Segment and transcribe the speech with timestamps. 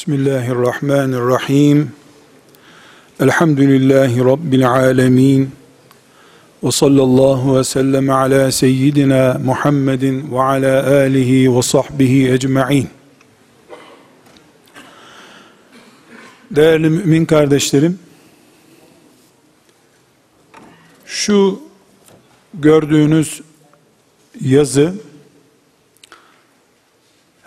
[0.00, 1.92] Bismillahirrahmanirrahim.
[3.20, 5.50] Elhamdülillahi Rabbil alemin.
[6.62, 12.88] Ve sallallahu ve sellem ala seyyidina Muhammedin ve ala alihi ve sahbihi ecma'in.
[16.50, 17.98] Değerli mümin kardeşlerim,
[21.06, 21.60] şu
[22.54, 23.40] gördüğünüz
[24.40, 24.94] yazı,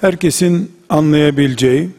[0.02, 1.90] herkesin anlayabileceği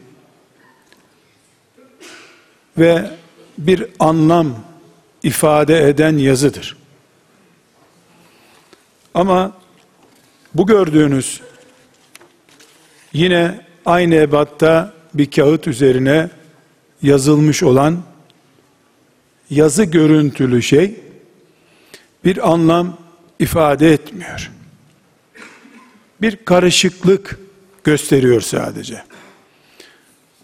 [2.77, 3.11] ve
[3.57, 4.55] bir anlam
[5.23, 6.77] ifade eden yazıdır.
[9.13, 9.51] Ama
[10.53, 11.41] bu gördüğünüz
[13.13, 16.29] yine aynı ebatta bir kağıt üzerine
[17.01, 18.03] yazılmış olan
[19.49, 20.99] yazı görüntülü şey
[22.25, 22.97] bir anlam
[23.39, 24.51] ifade etmiyor.
[26.21, 27.39] Bir karışıklık
[27.83, 29.03] gösteriyor sadece.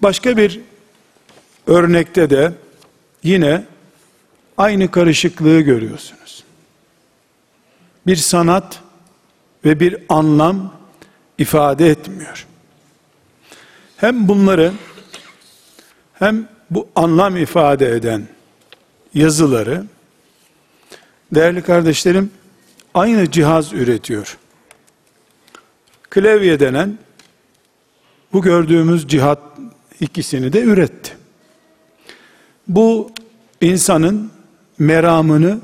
[0.02, 0.59] Başka bir
[1.72, 2.53] örnekte de
[3.23, 3.64] yine
[4.58, 6.44] aynı karışıklığı görüyorsunuz.
[8.08, 8.80] Bir sanat
[9.66, 10.73] ve bir anlam
[11.38, 12.47] ifade etmiyor.
[13.97, 14.73] Hem bunları
[16.13, 18.28] hem bu anlam ifade eden
[19.13, 19.85] yazıları
[21.31, 22.31] değerli kardeşlerim
[22.94, 24.38] aynı cihaz üretiyor.
[26.09, 26.97] Klavye denen
[28.34, 29.40] bu gördüğümüz cihat
[30.00, 31.21] ikisini de üretti.
[32.72, 33.12] Bu
[33.62, 34.32] insanın
[34.80, 35.59] meramını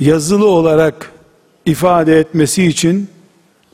[0.00, 1.12] yazılı olarak
[1.66, 3.10] ifade etmesi için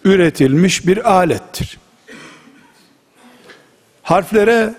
[0.05, 1.78] üretilmiş bir alettir.
[4.03, 4.75] Harflere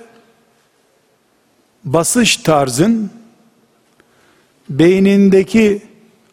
[1.84, 3.12] basış tarzın
[4.70, 5.82] beynindeki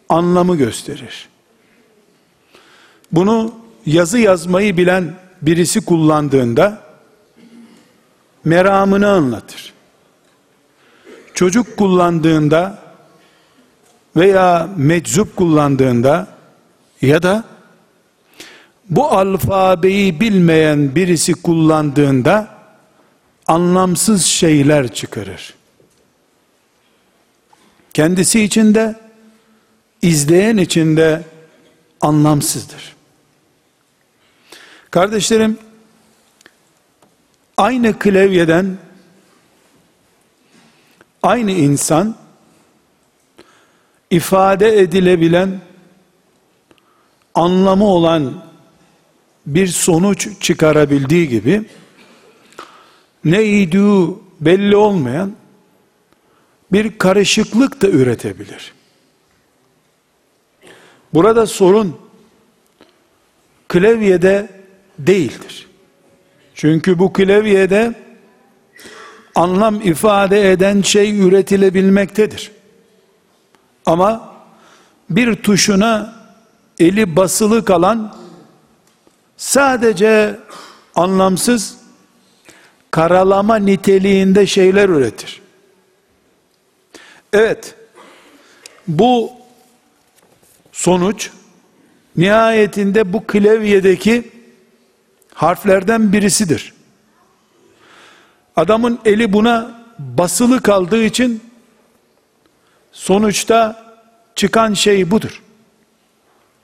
[0.08, 1.28] anlamı gösterir.
[3.12, 3.54] Bunu
[3.86, 6.82] yazı yazmayı bilen birisi kullandığında
[8.44, 9.77] meramını anlatır.
[11.38, 12.78] Çocuk kullandığında
[14.16, 16.26] veya meczup kullandığında
[17.02, 17.44] ya da
[18.90, 22.48] bu alfabeyi bilmeyen birisi kullandığında
[23.46, 25.54] anlamsız şeyler çıkarır.
[27.94, 28.94] Kendisi içinde,
[30.02, 31.22] izleyen içinde
[32.00, 32.96] anlamsızdır.
[34.90, 35.58] Kardeşlerim,
[37.56, 38.78] aynı klavyeden
[41.22, 42.16] aynı insan
[44.10, 45.60] ifade edilebilen
[47.34, 48.44] anlamı olan
[49.46, 51.64] bir sonuç çıkarabildiği gibi
[53.24, 54.06] ne idüğü
[54.40, 55.32] belli olmayan
[56.72, 58.72] bir karışıklık da üretebilir.
[61.14, 61.96] Burada sorun
[63.68, 64.48] klavyede
[64.98, 65.68] değildir.
[66.54, 67.94] Çünkü bu klavyede
[69.38, 72.52] anlam ifade eden şey üretilebilmektedir.
[73.86, 74.34] Ama
[75.10, 76.14] bir tuşuna
[76.78, 78.16] eli basılı kalan
[79.36, 80.36] sadece
[80.94, 81.76] anlamsız
[82.90, 85.40] karalama niteliğinde şeyler üretir.
[87.32, 87.74] Evet,
[88.88, 89.32] bu
[90.72, 91.30] sonuç
[92.16, 94.30] nihayetinde bu klavyedeki
[95.34, 96.77] harflerden birisidir.
[98.58, 101.42] Adamın eli buna basılı kaldığı için
[102.92, 103.86] sonuçta
[104.34, 105.42] çıkan şey budur.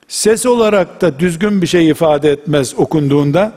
[0.07, 3.51] Ses olarak da düzgün bir şey ifade etmez okunduğunda.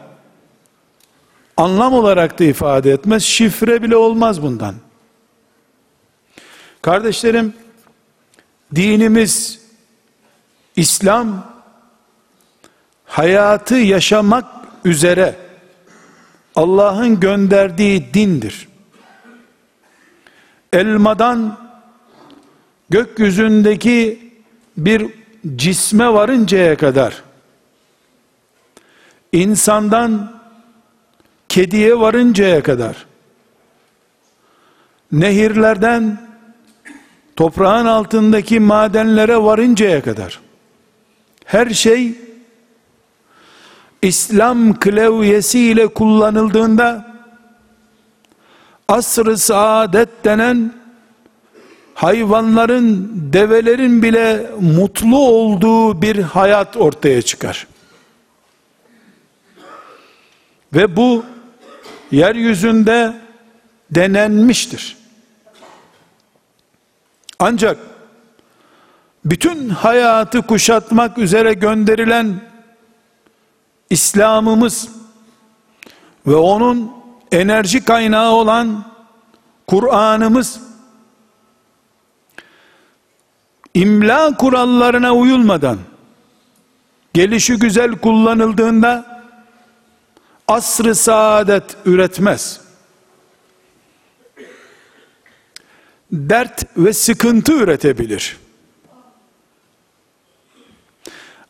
[1.56, 3.22] Anlam olarak da ifade etmez.
[3.22, 4.74] Şifre bile olmaz bundan.
[6.82, 7.54] Kardeşlerim,
[8.74, 9.60] dinimiz
[10.76, 11.46] İslam
[13.04, 14.44] hayatı yaşamak
[14.84, 15.47] üzere
[16.58, 18.68] Allah'ın gönderdiği dindir.
[20.72, 21.58] Elmadan
[22.90, 24.18] gökyüzündeki
[24.76, 25.06] bir
[25.56, 27.22] cisme varıncaya kadar
[29.32, 30.32] insandan
[31.48, 33.06] kediye varıncaya kadar
[35.12, 36.20] nehirlerden
[37.36, 40.40] toprağın altındaki madenlere varıncaya kadar
[41.44, 42.27] her şey
[44.02, 47.06] İslam klavyesiyle kullanıldığında
[48.88, 50.74] asr-ı saadet denen
[51.94, 57.66] hayvanların, develerin bile mutlu olduğu bir hayat ortaya çıkar.
[60.74, 61.24] Ve bu
[62.10, 63.14] yeryüzünde
[63.90, 64.96] denenmiştir.
[67.38, 67.78] Ancak
[69.24, 72.40] bütün hayatı kuşatmak üzere gönderilen
[73.90, 74.88] İslam'ımız
[76.26, 76.92] ve onun
[77.32, 78.84] enerji kaynağı olan
[79.66, 80.60] Kur'an'ımız
[83.74, 85.78] imla kurallarına uyulmadan
[87.14, 89.22] gelişi güzel kullanıldığında
[90.48, 92.60] asrı saadet üretmez.
[96.12, 98.36] Dert ve sıkıntı üretebilir.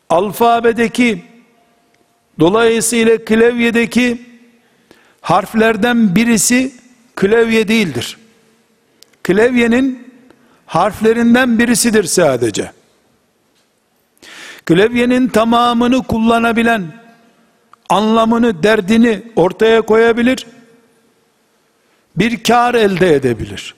[0.09, 1.28] Alfabedeki
[2.39, 4.21] dolayısıyla klavyedeki
[5.21, 6.73] harflerden birisi
[7.15, 8.17] klavye değildir.
[9.23, 10.13] Klavyenin
[10.65, 12.71] harflerinden birisidir sadece.
[14.65, 16.83] Klavyenin tamamını kullanabilen,
[17.89, 20.47] anlamını, derdini ortaya koyabilir,
[22.15, 23.75] bir kar elde edebilir.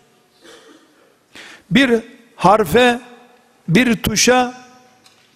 [1.71, 1.99] Bir
[2.35, 2.99] harfe,
[3.67, 4.53] bir tuşa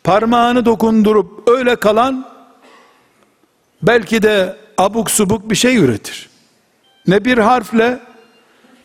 [0.04, 2.35] parmağını dokundurup öyle kalan,
[3.88, 6.30] belki de abuk subuk bir şey üretir.
[7.08, 8.00] Ne bir harfle,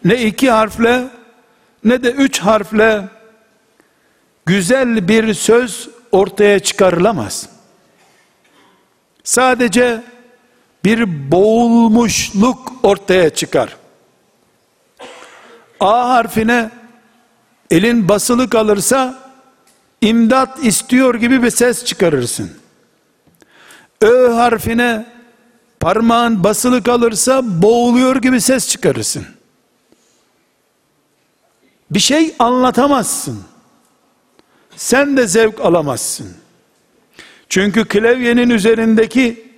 [0.05, 1.05] ne iki harfle,
[1.85, 3.09] ne de üç harfle
[4.47, 7.49] güzel bir söz ortaya çıkarılamaz.
[9.25, 10.03] Sadece
[10.85, 13.77] bir boğulmuşluk ortaya çıkar.
[15.81, 16.71] A harfine
[17.71, 19.19] elin basılı kalırsa
[20.01, 22.60] imdat istiyor gibi bir ses çıkarırsın.
[24.03, 25.07] Ö harfine
[25.81, 29.27] parmağın basılı kalırsa boğuluyor gibi ses çıkarırsın.
[31.91, 33.41] Bir şey anlatamazsın.
[34.77, 36.29] Sen de zevk alamazsın.
[37.49, 39.51] Çünkü klavyenin üzerindeki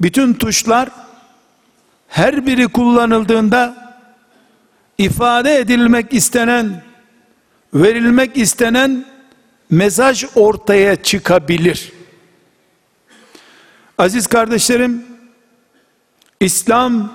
[0.00, 0.88] bütün tuşlar
[2.08, 3.94] her biri kullanıldığında
[4.98, 6.82] ifade edilmek istenen,
[7.74, 9.04] verilmek istenen
[9.70, 11.92] mesaj ortaya çıkabilir.
[13.98, 15.06] Aziz kardeşlerim,
[16.40, 17.12] İslam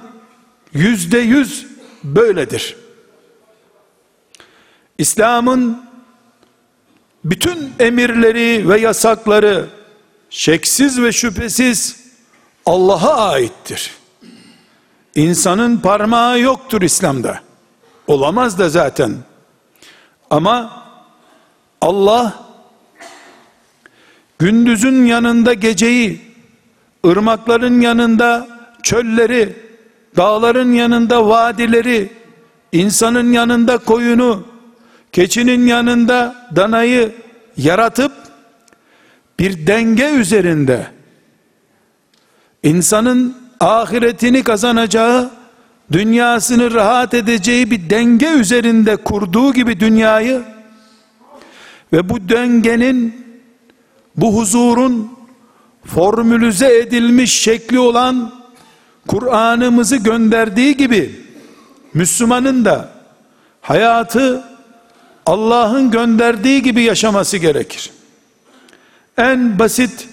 [0.73, 1.67] yüzde yüz
[2.03, 2.75] böyledir.
[4.97, 5.83] İslam'ın
[7.25, 9.67] bütün emirleri ve yasakları
[10.29, 11.99] şeksiz ve şüphesiz
[12.65, 13.91] Allah'a aittir.
[15.15, 17.41] İnsanın parmağı yoktur İslam'da.
[18.07, 19.17] Olamaz da zaten.
[20.29, 20.83] Ama
[21.81, 22.45] Allah
[24.39, 26.28] gündüzün yanında geceyi,
[27.05, 28.47] ırmakların yanında
[28.83, 29.55] çölleri,
[30.17, 32.09] dağların yanında vadileri,
[32.71, 34.47] insanın yanında koyunu,
[35.11, 37.11] keçinin yanında danayı
[37.57, 38.11] yaratıp
[39.39, 40.87] bir denge üzerinde
[42.63, 45.31] insanın ahiretini kazanacağı,
[45.91, 50.41] dünyasını rahat edeceği bir denge üzerinde kurduğu gibi dünyayı
[51.93, 53.25] ve bu dengenin
[54.15, 55.18] bu huzurun
[55.85, 58.33] formülize edilmiş şekli olan
[59.07, 61.25] Kur'an'ımızı gönderdiği gibi
[61.93, 62.89] Müslümanın da
[63.61, 64.43] hayatı
[65.25, 67.91] Allah'ın gönderdiği gibi yaşaması gerekir.
[69.17, 70.07] En basit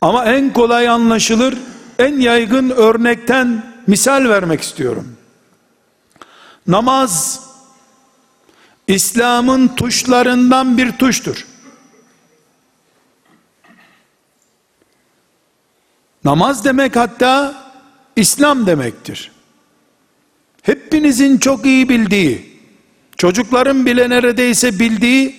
[0.00, 1.58] ama en kolay anlaşılır,
[1.98, 5.16] en yaygın örnekten misal vermek istiyorum.
[6.66, 7.40] Namaz
[8.86, 11.46] İslam'ın tuşlarından bir tuştur.
[16.24, 17.54] Namaz demek hatta
[18.16, 19.30] İslam demektir.
[20.62, 22.58] Hepinizin çok iyi bildiği,
[23.16, 25.36] çocukların bile neredeyse bildiği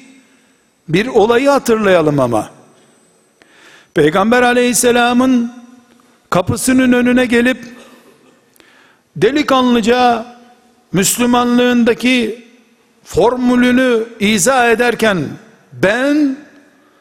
[0.89, 2.49] bir olayı hatırlayalım ama.
[3.93, 5.51] Peygamber aleyhisselamın
[6.29, 7.65] kapısının önüne gelip
[9.15, 10.25] delikanlıca
[10.91, 12.47] Müslümanlığındaki
[13.03, 15.27] formülünü izah ederken
[15.73, 16.37] ben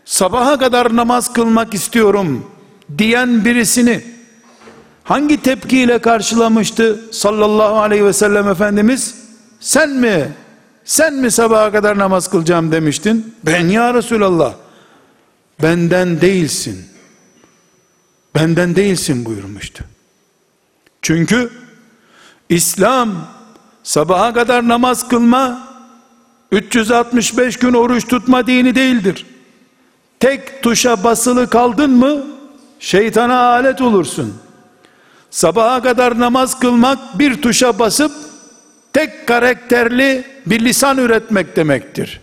[0.04, 2.51] sabaha kadar namaz kılmak istiyorum
[2.98, 4.04] diyen birisini
[5.04, 9.14] hangi tepkiyle karşılamıştı sallallahu aleyhi ve sellem Efendimiz?
[9.60, 10.32] Sen mi?
[10.84, 13.34] Sen mi sabaha kadar namaz kılacağım demiştin?
[13.46, 14.54] Ben ya Resulallah.
[15.62, 16.84] Benden değilsin.
[18.34, 19.84] Benden değilsin buyurmuştu.
[21.02, 21.50] Çünkü
[22.48, 23.28] İslam
[23.82, 25.68] sabaha kadar namaz kılma
[26.52, 29.26] 365 gün oruç tutma dini değildir.
[30.20, 32.24] Tek tuşa basılı kaldın mı
[32.82, 34.34] şeytana alet olursun.
[35.30, 38.12] Sabaha kadar namaz kılmak bir tuşa basıp
[38.92, 42.20] tek karakterli bir lisan üretmek demektir.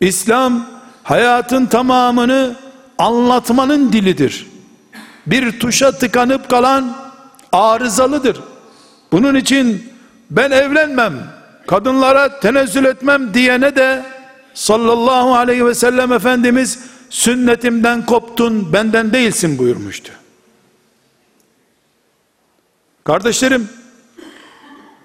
[0.00, 0.66] İslam
[1.02, 2.56] hayatın tamamını
[2.98, 4.46] anlatmanın dilidir.
[5.26, 6.96] Bir tuşa tıkanıp kalan
[7.52, 8.40] arızalıdır.
[9.12, 9.92] Bunun için
[10.30, 11.14] ben evlenmem,
[11.66, 14.02] kadınlara tenezzül etmem diyene de
[14.54, 16.78] sallallahu aleyhi ve sellem Efendimiz
[17.10, 20.12] sünnetimden koptun benden değilsin buyurmuştu.
[23.04, 23.68] Kardeşlerim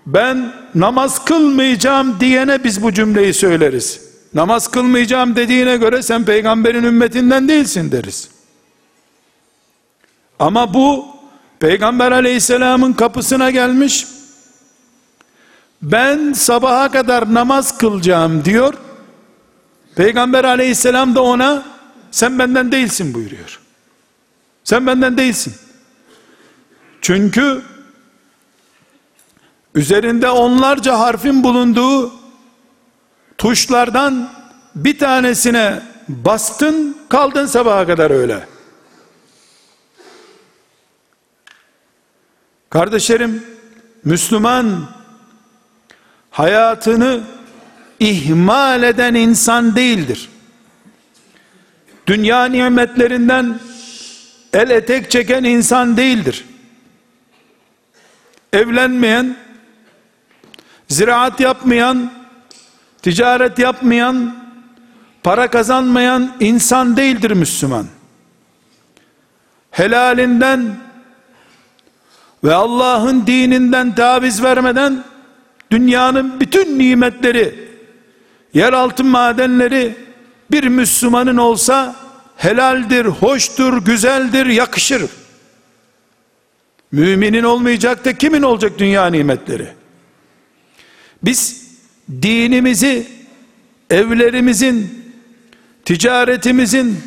[0.05, 4.01] ben namaz kılmayacağım diyene biz bu cümleyi söyleriz.
[4.33, 8.29] Namaz kılmayacağım dediğine göre sen peygamberin ümmetinden değilsin deriz.
[10.39, 11.07] Ama bu
[11.59, 14.07] peygamber aleyhisselamın kapısına gelmiş.
[15.81, 18.73] Ben sabaha kadar namaz kılacağım diyor.
[19.95, 21.74] Peygamber aleyhisselam da ona
[22.15, 23.59] sen benden değilsin buyuruyor.
[24.63, 25.53] Sen benden değilsin.
[27.01, 27.61] Çünkü
[29.75, 32.13] üzerinde onlarca harfin bulunduğu
[33.37, 34.31] tuşlardan
[34.75, 38.47] bir tanesine bastın kaldın sabaha kadar öyle.
[42.69, 43.43] Kardeşlerim
[44.03, 44.89] Müslüman
[46.31, 47.23] hayatını
[47.99, 50.29] ihmal eden insan değildir.
[52.07, 53.59] Dünya nimetlerinden
[54.53, 56.45] el etek çeken insan değildir.
[58.53, 59.35] Evlenmeyen,
[60.87, 62.11] ziraat yapmayan,
[63.01, 64.35] ticaret yapmayan,
[65.23, 67.85] para kazanmayan insan değildir Müslüman.
[69.71, 70.75] Helalinden
[72.43, 75.03] ve Allah'ın dininden taviz vermeden
[75.71, 77.69] dünyanın bütün nimetleri,
[78.53, 80.04] yeraltı madenleri
[80.51, 81.95] bir Müslümanın olsa
[82.35, 85.03] helaldir, hoştur, güzeldir, yakışır.
[86.91, 89.67] Müminin olmayacak da kimin olacak dünya nimetleri?
[91.23, 91.65] Biz
[92.21, 93.07] dinimizi
[93.89, 95.05] evlerimizin,
[95.85, 97.03] ticaretimizin,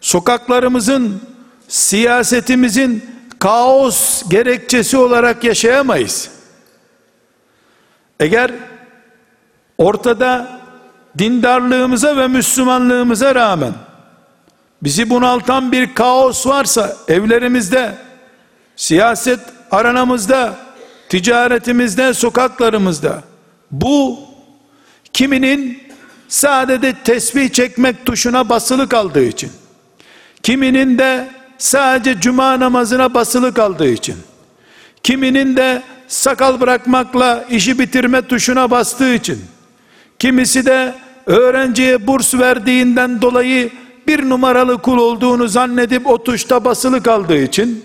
[0.00, 1.22] sokaklarımızın,
[1.68, 3.04] siyasetimizin
[3.38, 6.30] kaos gerekçesi olarak yaşayamayız.
[8.20, 8.50] Eğer
[9.78, 10.60] ortada
[11.18, 13.72] dindarlığımıza ve Müslümanlığımıza rağmen
[14.82, 17.94] bizi bunaltan bir kaos varsa evlerimizde,
[18.76, 20.54] siyaset aranamızda,
[21.08, 23.22] ticaretimizde, sokaklarımızda
[23.70, 24.18] bu
[25.12, 25.82] kiminin
[26.28, 29.50] sadece tesbih çekmek tuşuna basılı kaldığı için
[30.42, 34.16] kiminin de sadece cuma namazına basılı kaldığı için
[35.02, 39.44] kiminin de sakal bırakmakla işi bitirme tuşuna bastığı için
[40.18, 40.94] kimisi de
[41.26, 43.70] öğrenciye burs verdiğinden dolayı
[44.06, 47.84] bir numaralı kul olduğunu zannedip o tuşta basılı kaldığı için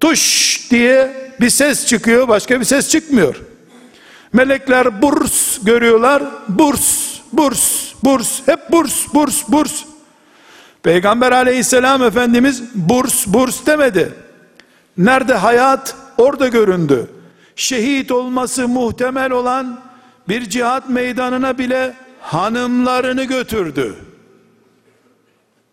[0.00, 3.42] tuş diye bir ses çıkıyor başka bir ses çıkmıyor.
[4.32, 9.84] Melekler burs görüyorlar burs burs burs hep burs burs burs.
[10.82, 14.14] Peygamber aleyhisselam efendimiz burs burs demedi.
[14.98, 15.94] Nerede hayat?
[16.18, 17.10] Orada göründü.
[17.56, 19.80] Şehit olması muhtemel olan
[20.28, 21.94] bir cihat meydanına bile
[22.26, 23.96] hanımlarını götürdü.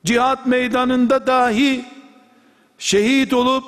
[0.06, 1.86] Cihat meydanında dahi
[2.78, 3.64] şehit olup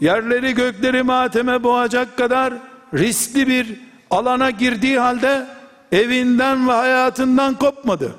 [0.00, 2.54] yerleri gökleri mateme boğacak kadar
[2.94, 3.80] riskli bir
[4.10, 5.46] alana girdiği halde
[5.92, 8.14] evinden ve hayatından kopmadı.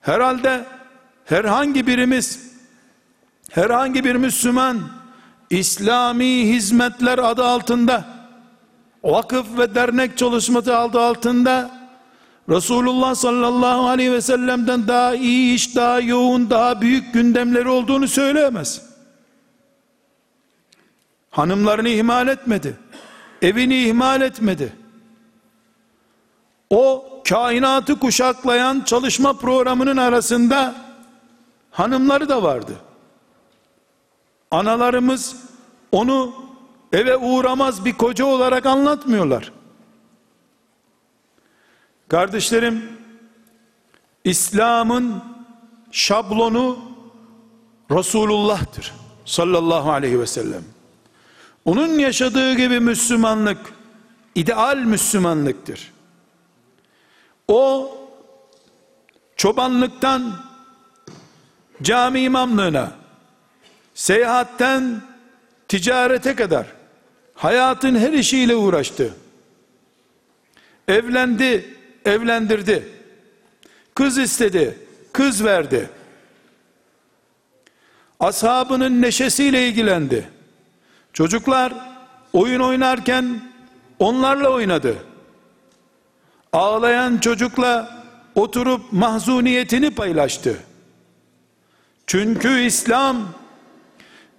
[0.00, 0.64] Herhalde
[1.24, 2.54] herhangi birimiz
[3.50, 4.80] herhangi bir Müslüman
[5.50, 8.04] İslami hizmetler adı altında
[9.04, 11.83] vakıf ve dernek çalışması adı altında
[12.48, 18.82] Resulullah sallallahu aleyhi ve sellem'den daha iyi iş, daha yoğun, daha büyük gündemleri olduğunu söyleyemez.
[21.30, 22.78] Hanımlarını ihmal etmedi.
[23.42, 24.72] Evini ihmal etmedi.
[26.70, 30.74] O kainatı kuşaklayan çalışma programının arasında
[31.70, 32.72] hanımları da vardı.
[34.50, 35.36] Analarımız
[35.92, 36.34] onu
[36.92, 39.52] eve uğramaz bir koca olarak anlatmıyorlar.
[42.08, 42.98] Kardeşlerim,
[44.24, 45.22] İslam'ın
[45.90, 46.78] şablonu
[47.90, 48.92] Resulullah'tır
[49.24, 50.62] sallallahu aleyhi ve sellem.
[51.64, 53.58] Onun yaşadığı gibi Müslümanlık
[54.34, 55.92] ideal Müslümanlıktır.
[57.48, 57.94] O
[59.36, 60.32] çobanlıktan
[61.82, 62.92] cami imamlığına,
[63.94, 65.02] seyahatten
[65.68, 66.66] ticarete kadar
[67.34, 69.14] hayatın her işiyle uğraştı.
[70.88, 72.88] Evlendi, evlendirdi.
[73.94, 74.78] Kız istedi,
[75.12, 75.90] kız verdi.
[78.20, 80.28] Ashabının neşesiyle ilgilendi.
[81.12, 81.72] Çocuklar
[82.32, 83.40] oyun oynarken
[83.98, 84.96] onlarla oynadı.
[86.52, 90.56] Ağlayan çocukla oturup mahzuniyetini paylaştı.
[92.06, 93.28] Çünkü İslam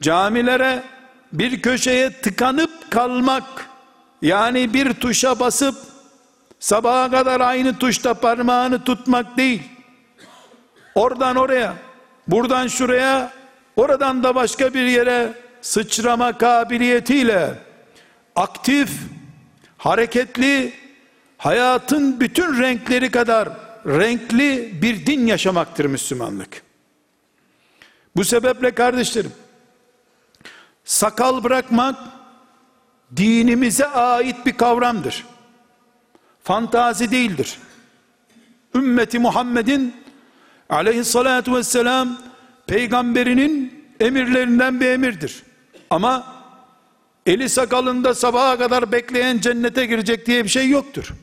[0.02, 0.84] camilere
[1.34, 3.70] bir köşeye tıkanıp kalmak
[4.22, 5.76] yani bir tuşa basıp
[6.60, 9.64] sabaha kadar aynı tuşta parmağını tutmak değil.
[10.96, 11.74] Oradan oraya,
[12.28, 13.34] buradan şuraya,
[13.76, 17.60] oradan da başka bir yere sıçrama kabiliyetiyle
[18.36, 18.90] aktif,
[19.78, 20.74] hareketli,
[21.38, 23.50] hayatın bütün renkleri kadar
[23.86, 26.62] renkli bir din yaşamaktır Müslümanlık.
[28.16, 29.32] Bu sebeple kardeşlerim,
[30.84, 31.96] sakal bırakmak
[33.16, 35.26] dinimize ait bir kavramdır.
[36.46, 37.58] Fantazi değildir.
[38.76, 39.96] Ümmeti Muhammed'in
[40.70, 42.18] aleyhissalatu vesselam
[42.68, 45.44] peygamberinin emirlerinden bir emirdir.
[45.90, 46.36] Ama
[47.26, 51.14] eli sakalında sabaha kadar bekleyen cennete girecek diye bir şey yoktur.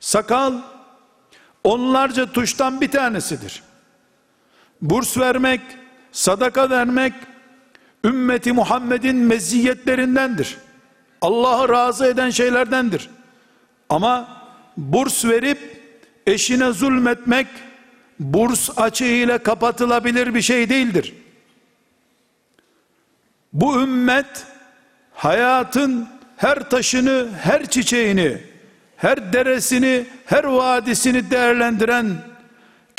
[0.00, 0.54] Sakal
[1.64, 3.62] onlarca tuştan bir tanesidir.
[4.82, 5.60] Burs vermek,
[6.12, 7.12] sadaka vermek
[8.04, 10.56] ümmeti Muhammed'in meziyetlerindendir.
[11.20, 13.10] Allah'ı razı eden şeylerdendir.
[13.88, 14.28] Ama
[14.76, 15.82] burs verip
[16.26, 17.46] eşine zulmetmek
[18.20, 21.14] burs açığıyla kapatılabilir bir şey değildir.
[23.52, 24.46] Bu ümmet
[25.12, 28.38] hayatın her taşını, her çiçeğini,
[28.96, 32.16] her deresini, her vadisini değerlendiren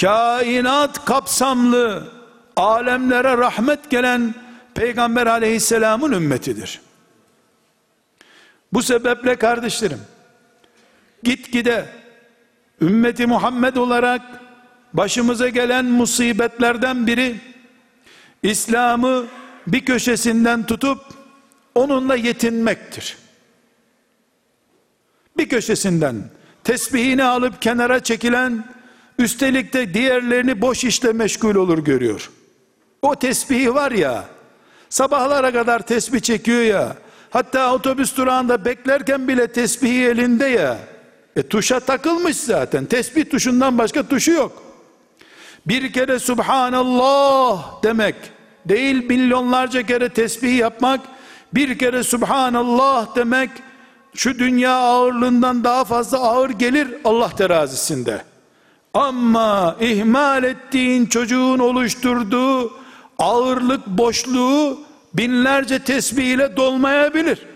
[0.02, 2.12] kainat kapsamlı
[2.56, 4.36] alemlere rahmet gelen
[4.74, 6.82] Peygamber aleyhisselamın ümmetidir.
[8.74, 10.00] Bu sebeple kardeşlerim
[11.26, 11.86] gitgide
[12.82, 14.22] ümmeti Muhammed olarak
[14.94, 17.36] başımıza gelen musibetlerden biri
[18.44, 19.26] İslam'ı
[19.68, 21.00] bir köşesinden tutup
[21.76, 23.18] onunla yetinmektir.
[25.38, 26.16] Bir köşesinden
[26.64, 28.66] tesbihini alıp kenara çekilen
[29.20, 32.32] üstelik de diğerlerini boş işle meşgul olur görüyor.
[33.02, 34.26] O tesbihi var ya
[34.90, 36.96] sabahlara kadar tesbih çekiyor ya
[37.30, 40.78] hatta otobüs durağında beklerken bile tesbihi elinde ya
[41.36, 42.86] e tuşa takılmış zaten.
[42.86, 44.64] Tesbih tuşundan başka tuşu yok.
[45.66, 48.16] Bir kere Subhanallah demek
[48.66, 51.02] değil milyonlarca kere tesbih yapmak
[51.54, 53.50] bir kere Subhanallah demek
[54.16, 58.22] şu dünya ağırlığından daha fazla ağır gelir Allah terazisinde.
[58.94, 62.74] Ama ihmal ettiğin çocuğun oluşturduğu
[63.20, 64.80] ağırlık boşluğu
[65.14, 67.55] binlerce tesbih ile dolmayabilir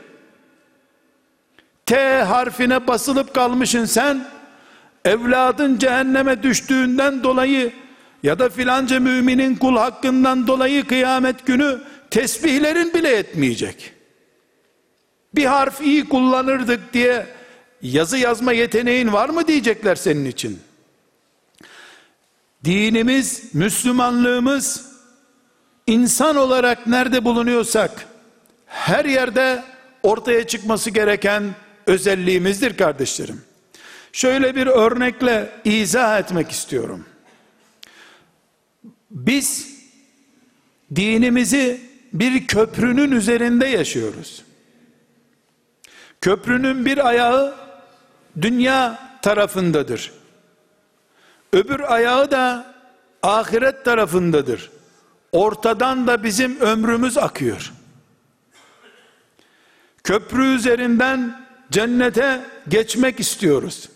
[1.90, 4.28] T harfine basılıp kalmışın sen
[5.06, 7.74] evladın cehenneme düştüğünden dolayı
[8.24, 13.94] ya da filanca müminin kul hakkından dolayı kıyamet günü tesbihlerin bile etmeyecek.
[15.36, 17.26] Bir harf iyi kullanırdık diye
[17.82, 20.60] yazı yazma yeteneğin var mı diyecekler senin için.
[22.66, 24.92] Dinimiz, Müslümanlığımız
[25.88, 27.92] insan olarak nerede bulunuyorsak
[28.66, 29.64] her yerde
[30.04, 31.44] ortaya çıkması gereken
[31.90, 33.42] özelliğimizdir kardeşlerim.
[34.12, 37.06] Şöyle bir örnekle izah etmek istiyorum.
[39.12, 39.68] Biz
[40.96, 41.82] dinimizi
[42.14, 44.44] bir köprünün üzerinde yaşıyoruz.
[46.22, 47.56] Köprünün bir ayağı
[48.42, 50.12] dünya tarafındadır.
[51.54, 52.76] Öbür ayağı da
[53.24, 54.72] ahiret tarafındadır.
[55.32, 57.74] Ortadan da bizim ömrümüz akıyor.
[60.04, 63.90] Köprü üzerinden cennete geçmek istiyoruz.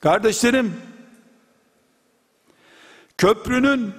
[0.00, 0.76] Kardeşlerim,
[3.18, 3.94] köprünün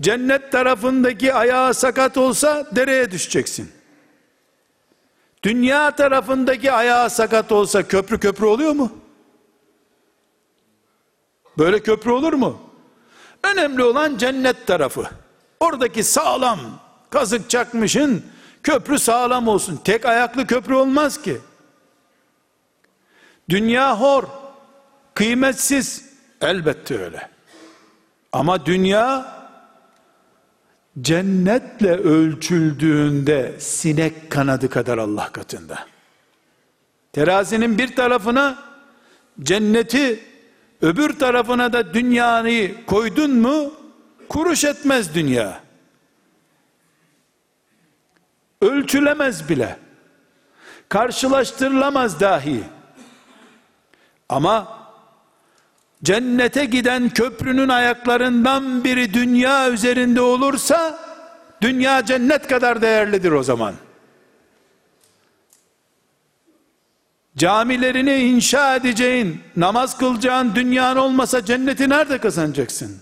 [0.00, 3.72] cennet tarafındaki ayağı sakat olsa dereye düşeceksin.
[5.42, 8.92] Dünya tarafındaki ayağı sakat olsa köprü köprü oluyor mu?
[11.58, 12.60] Böyle köprü olur mu?
[13.42, 15.10] Önemli olan cennet tarafı.
[15.60, 16.60] Oradaki sağlam
[17.10, 18.24] kazık çakmışın
[18.62, 19.80] köprü sağlam olsun.
[19.84, 21.40] Tek ayaklı köprü olmaz ki.
[23.48, 24.24] Dünya hor,
[25.14, 26.04] kıymetsiz
[26.40, 27.28] elbette öyle.
[28.32, 29.36] Ama dünya
[31.00, 35.86] cennetle ölçüldüğünde sinek kanadı kadar Allah katında.
[37.12, 38.58] Terazinin bir tarafına
[39.42, 40.20] cenneti
[40.82, 43.72] öbür tarafına da dünyayı koydun mu
[44.28, 45.60] kuruş etmez dünya.
[48.62, 49.76] Ölçülemez bile.
[50.88, 52.64] Karşılaştırılamaz dahi.
[54.28, 54.78] Ama
[56.02, 60.98] cennete giden köprünün ayaklarından biri dünya üzerinde olursa
[61.62, 63.74] dünya cennet kadar değerlidir o zaman.
[67.36, 73.00] Camilerini inşa edeceğin, namaz kılacağın dünyanın olmasa cenneti nerede kazanacaksın?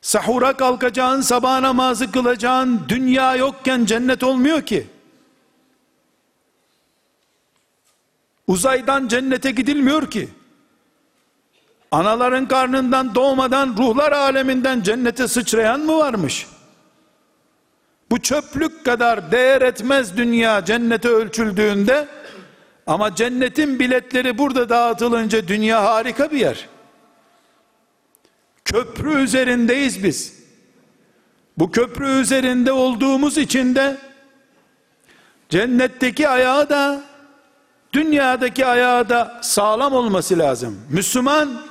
[0.00, 4.86] Sahura kalkacağın, sabah namazı kılacağın dünya yokken cennet olmuyor ki.
[8.46, 10.28] Uzaydan cennete gidilmiyor ki.
[11.90, 16.46] Anaların karnından doğmadan ruhlar aleminden cennete sıçrayan mı varmış?
[18.10, 22.08] Bu çöplük kadar değer etmez dünya cennete ölçüldüğünde
[22.86, 26.68] ama cennetin biletleri burada dağıtılınca dünya harika bir yer.
[28.64, 30.36] Köprü üzerindeyiz biz.
[31.58, 33.96] Bu köprü üzerinde olduğumuz için de
[35.48, 37.02] cennetteki ayağı da
[37.96, 40.80] dünyadaki ayağı da sağlam olması lazım.
[40.90, 41.62] Müslüman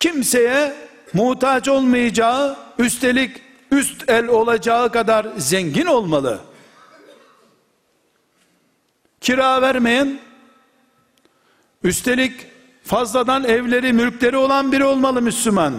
[0.00, 0.74] kimseye
[1.12, 6.40] muhtaç olmayacağı üstelik üst el olacağı kadar zengin olmalı.
[9.20, 10.18] Kira vermeyen
[11.82, 12.46] üstelik
[12.84, 15.74] fazladan evleri mülkleri olan biri olmalı Müslüman.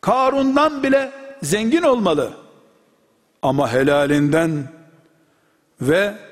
[0.00, 2.32] Karun'dan bile zengin olmalı.
[3.42, 4.68] Ama helalinden
[5.80, 6.31] ve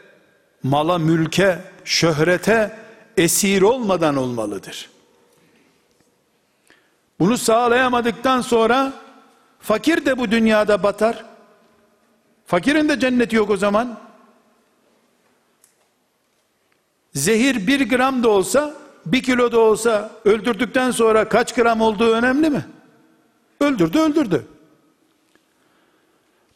[0.62, 2.78] mala mülke şöhrete
[3.16, 4.90] esir olmadan olmalıdır.
[7.20, 8.92] Bunu sağlayamadıktan sonra
[9.60, 11.24] fakir de bu dünyada batar.
[12.46, 13.98] Fakirin de cenneti yok o zaman.
[17.14, 18.74] Zehir bir gram da olsa,
[19.06, 22.66] bir kilo da olsa öldürdükten sonra kaç gram olduğu önemli mi?
[23.60, 24.46] Öldürdü öldürdü.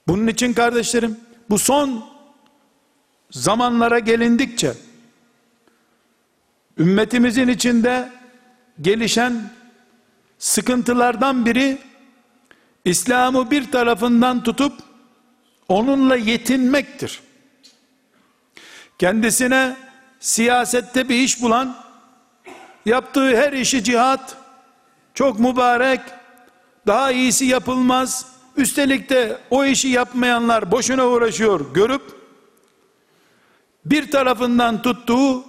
[0.08, 2.13] Bunun için kardeşlerim bu son
[3.34, 4.74] zamanlara gelindikçe
[6.78, 8.12] ümmetimizin içinde
[8.80, 9.50] gelişen
[10.38, 11.78] sıkıntılardan biri
[12.84, 14.72] İslam'ı bir tarafından tutup
[15.68, 17.20] onunla yetinmektir.
[18.98, 19.76] Kendisine
[20.20, 21.76] siyasette bir iş bulan
[22.86, 24.36] yaptığı her işi cihat
[25.14, 26.00] çok mübarek
[26.86, 32.23] daha iyisi yapılmaz üstelik de o işi yapmayanlar boşuna uğraşıyor görüp
[33.84, 35.44] bir tarafından tuttuğu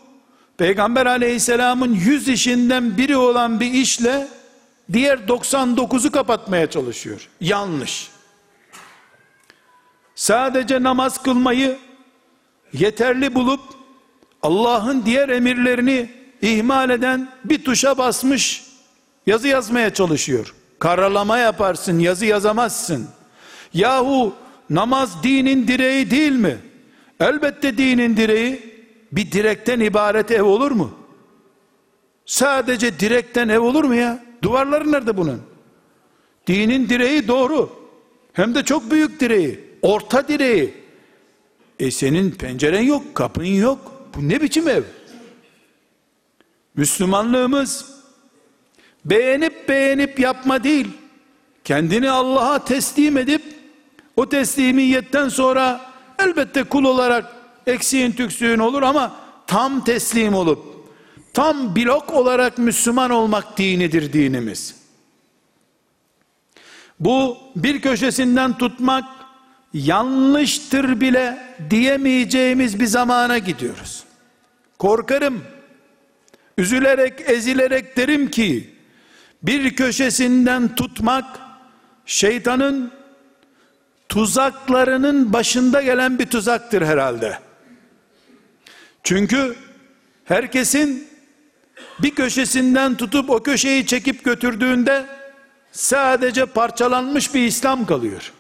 [0.58, 4.28] Peygamber aleyhisselamın yüz işinden biri olan bir işle
[4.94, 7.30] diğer 99'u kapatmaya çalışıyor.
[7.42, 8.10] Yanlış.
[10.16, 11.78] Sadece namaz kılmayı
[12.74, 13.62] yeterli bulup
[14.42, 18.64] Allah'ın diğer emirlerini ihmal eden bir tuşa basmış
[19.28, 20.54] yazı yazmaya çalışıyor.
[20.80, 23.08] Karalama yaparsın, yazı yazamazsın.
[23.74, 24.34] Yahu
[24.70, 26.58] namaz dinin direği değil mi?
[27.20, 28.76] Elbette dinin direği
[29.12, 30.92] bir direkten ibaret ev olur mu?
[32.26, 34.24] Sadece direkten ev olur mu ya?
[34.42, 35.42] Duvarları nerede bunun?
[36.48, 37.70] Dinin direği doğru.
[38.34, 39.60] Hem de çok büyük direği.
[39.82, 40.74] Orta direği.
[41.80, 43.92] E senin penceren yok, kapın yok.
[44.16, 44.84] Bu ne biçim ev?
[46.76, 47.96] Müslümanlığımız
[49.06, 50.88] beğenip beğenip yapma değil.
[51.64, 53.42] Kendini Allah'a teslim edip
[54.16, 57.36] o teslimiyetten sonra elbette kul olarak
[57.68, 59.16] eksiğin tüksüğün olur ama
[59.48, 60.76] tam teslim olup
[61.34, 64.76] tam blok olarak Müslüman olmak dinidir dinimiz.
[67.00, 69.06] Bu bir köşesinden tutmak
[69.74, 71.38] yanlıştır bile
[71.70, 74.04] diyemeyeceğimiz bir zamana gidiyoruz.
[74.80, 75.44] Korkarım,
[76.58, 78.70] üzülerek, ezilerek derim ki,
[79.44, 81.26] bir köşesinden tutmak,
[82.06, 82.92] şeytanın
[84.16, 87.40] tuzaklarının başında gelen bir tuzaktır herhalde.
[89.04, 89.56] Çünkü
[90.26, 91.08] herkesin
[92.00, 95.06] bir köşesinden tutup o köşeyi çekip götürdüğünde
[95.72, 98.32] sadece parçalanmış bir İslam kalıyor.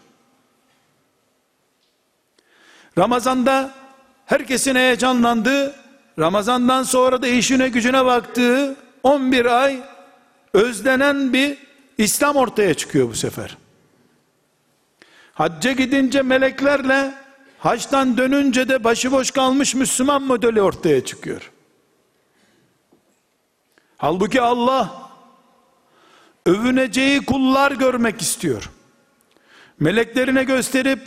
[2.98, 3.72] Ramazanda
[4.26, 5.76] herkesin heyecanlandığı,
[6.20, 9.80] Ramazandan sonra da işine gücüne baktığı 11 ay
[10.54, 11.58] özlenen bir
[11.98, 13.58] İslam ortaya çıkıyor bu sefer.
[15.36, 17.14] Hacca gidince meleklerle
[17.60, 21.52] haçtan dönünce de başıboş kalmış Müslüman modeli ortaya çıkıyor.
[23.98, 25.10] Halbuki Allah
[26.46, 28.70] övüneceği kullar görmek istiyor.
[29.80, 31.00] Meleklerine gösterip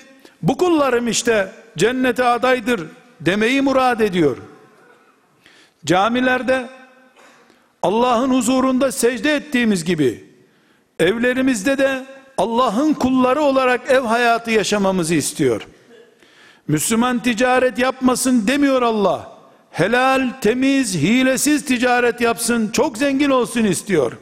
[0.43, 2.87] bu kullarım işte cennete adaydır
[3.21, 4.37] demeyi murad ediyor.
[5.85, 6.69] Camilerde
[7.83, 10.25] Allah'ın huzurunda secde ettiğimiz gibi
[10.99, 15.67] evlerimizde de Allah'ın kulları olarak ev hayatı yaşamamızı istiyor.
[16.69, 19.33] Müslüman ticaret yapmasın demiyor Allah.
[19.71, 24.13] Helal, temiz, hilesiz ticaret yapsın, çok zengin olsun istiyor.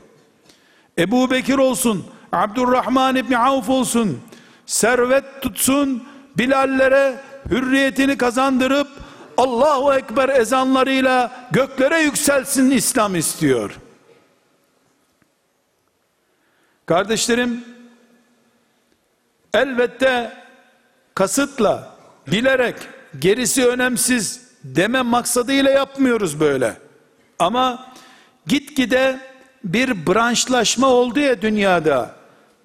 [0.99, 4.21] Ebu Bekir olsun, Abdurrahman İbni Avf olsun,
[4.67, 6.03] servet tutsun,
[6.39, 8.89] Bilallere hürriyetini kazandırıp
[9.37, 13.79] Allahu Ekber ezanlarıyla göklere yükselsin İslam istiyor.
[16.87, 17.76] Kardeşlerim,
[19.55, 20.33] elbette
[21.15, 22.77] kasıtla, bilerek,
[23.19, 26.77] gerisi önemsiz deme maksadıyla yapmıyoruz böyle.
[27.39, 27.93] Ama
[28.47, 29.21] gitgide
[29.65, 32.15] bir branşlaşma oldu ya dünyada.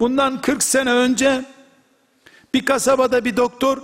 [0.00, 1.44] Bundan 40 sene önce
[2.54, 3.78] Bir kasabada bir doktor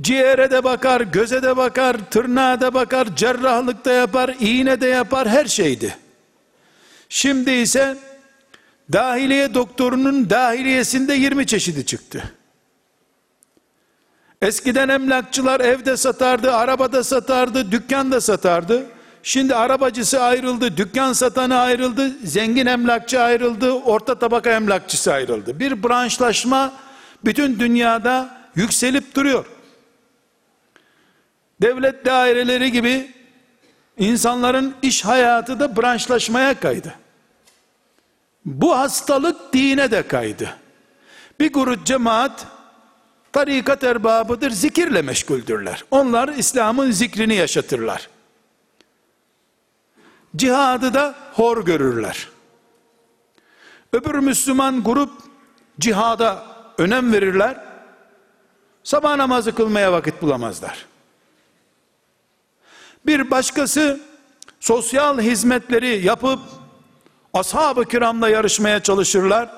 [0.00, 5.28] ciğere de bakar, göze de bakar, tırnağa da bakar, cerrahlık da yapar, iğne de yapar,
[5.28, 5.96] her şeydi.
[7.08, 7.96] Şimdi ise
[8.92, 12.34] dahiliye doktorunun dahiliyesinde 20 çeşidi çıktı.
[14.42, 18.86] Eskiden emlakçılar evde satardı, arabada satardı, dükkanda satardı.
[19.22, 25.60] Şimdi arabacısı ayrıldı, dükkan satanı ayrıldı, zengin emlakçı ayrıldı, orta tabaka emlakçısı ayrıldı.
[25.60, 26.72] Bir branşlaşma
[27.24, 29.46] bütün dünyada yükselip duruyor.
[31.62, 33.10] Devlet daireleri gibi
[33.98, 36.94] insanların iş hayatı da branşlaşmaya kaydı.
[38.48, 40.56] Bu hastalık dine de kaydı.
[41.40, 42.46] Bir grup cemaat
[43.32, 45.84] tarikat erbabıdır, zikirle meşguldürler.
[45.90, 48.08] Onlar İslam'ın zikrini yaşatırlar.
[50.36, 52.28] Cihadı da hor görürler.
[53.92, 55.12] Öbür Müslüman grup
[55.80, 56.46] cihada
[56.78, 57.60] önem verirler.
[58.82, 60.86] Sabah namazı kılmaya vakit bulamazlar.
[63.06, 64.00] Bir başkası
[64.60, 66.40] sosyal hizmetleri yapıp
[67.38, 69.50] ashab-ı kiramla yarışmaya çalışırlar.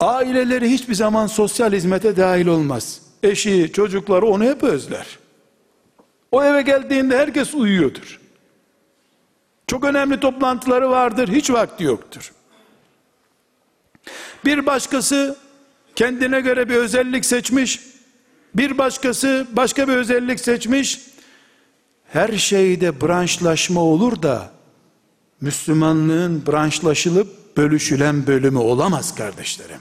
[0.00, 3.00] Aileleri hiçbir zaman sosyal hizmete dahil olmaz.
[3.22, 5.06] Eşi, çocukları onu hep özler.
[6.32, 8.20] O eve geldiğinde herkes uyuyordur.
[9.66, 12.32] Çok önemli toplantıları vardır, hiç vakti yoktur.
[14.44, 15.36] Bir başkası
[15.96, 17.80] kendine göre bir özellik seçmiş,
[18.54, 21.00] bir başkası başka bir özellik seçmiş.
[22.08, 24.53] Her şeyde branşlaşma olur da
[25.44, 29.80] Müslümanlığın branşlaşılıp bölüşülen bölümü olamaz kardeşlerim.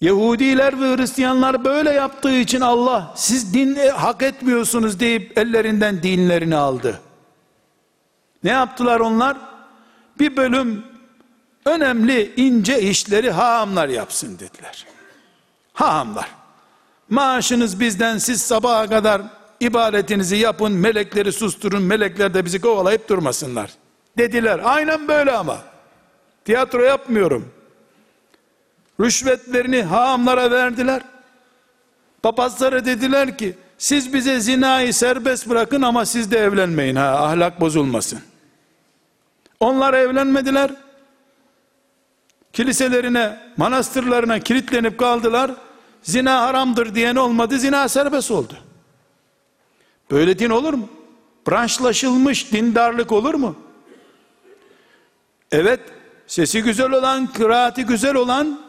[0.00, 7.00] Yahudiler ve Hristiyanlar böyle yaptığı için Allah siz din hak etmiyorsunuz deyip ellerinden dinlerini aldı.
[8.44, 9.36] Ne yaptılar onlar?
[10.18, 10.84] Bir bölüm
[11.64, 14.86] önemli ince işleri hahamlar yapsın dediler.
[15.72, 16.28] Hahamlar.
[17.08, 19.22] Maaşınız bizden siz sabaha kadar
[19.62, 23.70] ibadetinizi yapın, melekleri susturun, melekler de bizi kovalayıp durmasınlar.
[24.18, 24.60] Dediler.
[24.64, 25.58] Aynen böyle ama.
[26.44, 27.52] Tiyatro yapmıyorum.
[29.00, 31.02] Rüşvetlerini haamlara verdiler.
[32.22, 38.20] Papazlara dediler ki, siz bize zinayı serbest bırakın ama siz de evlenmeyin ha, ahlak bozulmasın.
[39.60, 40.70] Onlar evlenmediler.
[42.52, 45.50] Kiliselerine, manastırlarına kilitlenip kaldılar.
[46.02, 48.54] Zina haramdır diyen olmadı, zina serbest oldu.
[50.12, 50.88] Böyle din olur mu?
[51.48, 53.56] Branşlaşılmış dindarlık olur mu?
[55.52, 55.80] Evet,
[56.26, 58.60] sesi güzel olan, kıraati güzel olan,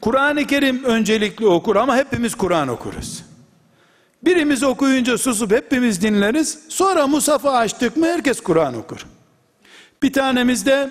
[0.00, 3.24] Kur'an-ı Kerim öncelikli okur ama hepimiz Kur'an okuruz.
[4.22, 6.58] Birimiz okuyunca susup hepimiz dinleriz.
[6.68, 9.06] Sonra Musaf'ı açtık mı herkes Kur'an okur.
[10.02, 10.90] Bir tanemiz de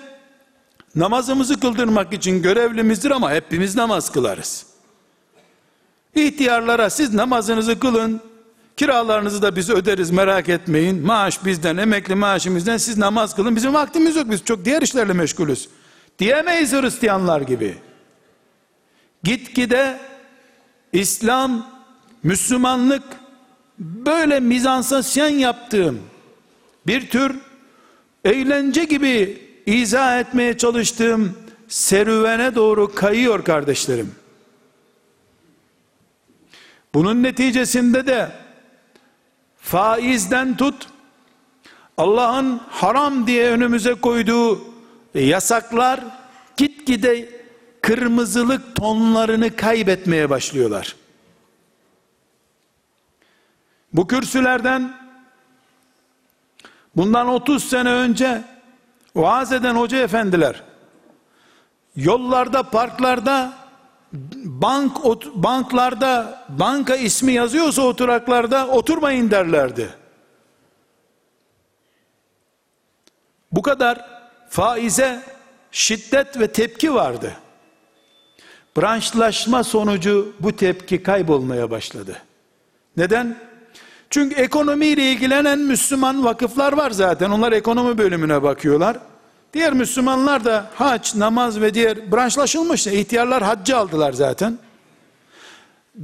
[0.94, 4.66] namazımızı kıldırmak için görevlimizdir ama hepimiz namaz kılarız.
[6.14, 8.29] İhtiyarlara siz namazınızı kılın,
[8.76, 11.06] kiralarınızı da biz öderiz merak etmeyin.
[11.06, 13.56] Maaş bizden, emekli maaşımızdan siz namaz kılın.
[13.56, 15.68] Bizim vaktimiz yok biz çok diğer işlerle meşgulüz.
[16.18, 17.78] Diyemeyiz Hristiyanlar gibi.
[19.22, 20.00] Gitgide
[20.92, 21.66] İslam,
[22.22, 23.02] Müslümanlık
[23.78, 25.98] böyle mizansasyon yaptığım
[26.86, 27.36] bir tür
[28.24, 31.36] eğlence gibi izah etmeye çalıştığım
[31.68, 34.14] serüvene doğru kayıyor kardeşlerim.
[36.94, 38.32] Bunun neticesinde de
[39.60, 40.86] faizden tut
[41.96, 44.60] Allah'ın haram diye önümüze koyduğu
[45.14, 46.00] yasaklar
[46.56, 47.28] gitgide
[47.82, 50.96] kırmızılık tonlarını kaybetmeye başlıyorlar.
[53.92, 54.96] Bu kürsülerden
[56.96, 58.42] bundan 30 sene önce
[59.16, 60.62] vaaz eden hoca efendiler
[61.96, 63.52] yollarda, parklarda
[64.44, 64.96] bank
[65.34, 69.88] banklarda banka ismi yazıyorsa oturaklarda oturmayın derlerdi.
[73.52, 74.06] Bu kadar
[74.48, 75.22] faize
[75.70, 77.36] şiddet ve tepki vardı
[78.76, 82.16] branşlaşma sonucu bu tepki kaybolmaya başladı.
[82.96, 83.36] Neden?
[84.10, 87.30] Çünkü ekonomiyle ilgilenen Müslüman vakıflar var zaten.
[87.30, 88.98] Onlar ekonomi bölümüne bakıyorlar.
[89.54, 92.86] Diğer Müslümanlar da hac, namaz ve diğer branşlaşılmış.
[92.86, 94.58] İhtiyarlar haccı aldılar zaten.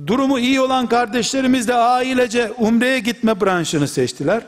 [0.06, 4.42] Durumu iyi olan kardeşlerimiz de ailece umreye gitme branşını seçtiler.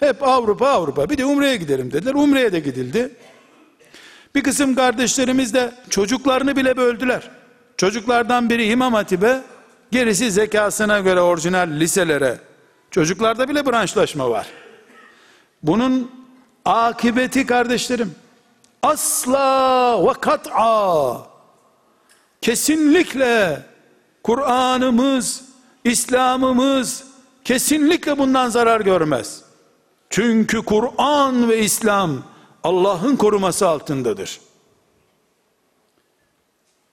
[0.00, 2.14] Hep Avrupa Avrupa bir de umreye gidelim dediler.
[2.14, 3.12] Umreye de gidildi.
[4.34, 7.30] Bir kısım kardeşlerimiz de çocuklarını bile böldüler.
[7.76, 9.40] Çocuklardan biri İmam Hatip'e,
[9.90, 12.38] gerisi zekasına göre orijinal liselere.
[12.90, 14.46] Çocuklarda bile branşlaşma var.
[15.62, 16.21] Bunun
[16.64, 18.14] akıbeti kardeşlerim,
[18.82, 21.26] asla ve kat'a
[22.40, 23.62] kesinlikle
[24.22, 25.44] Kur'an'ımız,
[25.84, 27.04] İslam'ımız
[27.44, 29.42] kesinlikle bundan zarar görmez.
[30.10, 32.22] Çünkü Kur'an ve İslam
[32.64, 34.40] Allah'ın koruması altındadır.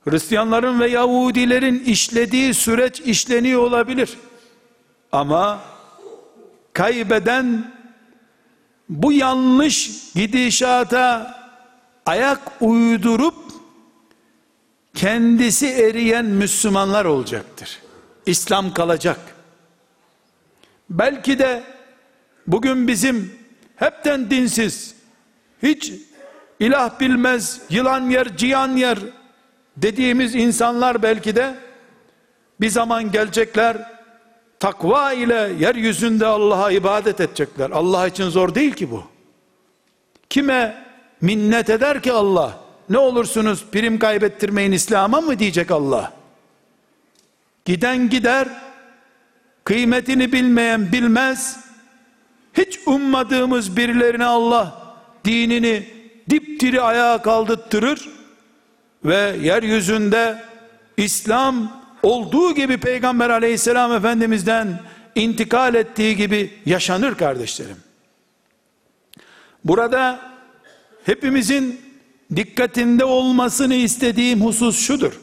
[0.10, 4.17] Hristiyanların ve Yahudilerin işlediği süreç işleniyor olabilir.
[5.12, 5.60] Ama
[6.73, 7.71] kaybeden
[8.89, 11.36] bu yanlış gidişata
[12.06, 13.36] ayak uydurup
[14.93, 17.80] kendisi eriyen Müslümanlar olacaktır.
[18.25, 19.19] İslam kalacak.
[20.89, 21.63] Belki de
[22.47, 23.34] bugün bizim
[23.75, 24.95] hepten dinsiz,
[25.63, 25.93] hiç
[26.60, 28.99] ilah bilmez, yılan yer, cihan yer
[29.78, 31.56] dediğimiz insanlar belki de
[32.62, 33.98] bir zaman gelecekler,
[34.60, 37.69] takva ile yeryüzünde Allah'a ibadet edecekler.
[37.69, 39.04] Allah için zor değil ki bu.
[40.30, 40.86] Kime
[41.22, 42.60] minnet eder ki Allah?
[42.89, 46.13] Ne olursunuz prim kaybettirmeyin İslam'a mı diyecek Allah?
[47.65, 48.48] Giden gider,
[49.63, 51.60] kıymetini bilmeyen bilmez,
[52.54, 54.95] hiç ummadığımız birilerine Allah
[55.26, 55.88] dinini
[56.30, 58.10] dipdiri ayağa kaldırtırır
[59.06, 60.43] ve yeryüzünde
[60.98, 64.79] İslam olduğu gibi Peygamber aleyhisselam efendimizden
[65.15, 67.77] intikal ettiği gibi yaşanır kardeşlerim.
[69.65, 70.19] Burada
[71.05, 71.81] hepimizin
[72.35, 75.19] dikkatinde olmasını istediğim husus şudur.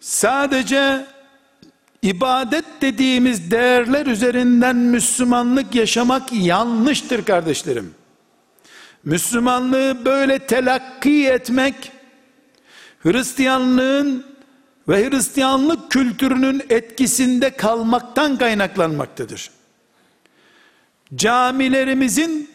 [0.00, 1.06] Sadece
[2.02, 7.94] ibadet dediğimiz değerler üzerinden Müslümanlık yaşamak yanlıştır kardeşlerim.
[9.04, 11.92] Müslümanlığı böyle telakki etmek
[13.02, 14.31] Hristiyanlığın
[14.88, 19.50] ve Hristiyanlık kültürünün etkisinde kalmaktan kaynaklanmaktadır.
[21.14, 22.50] Camilerimizin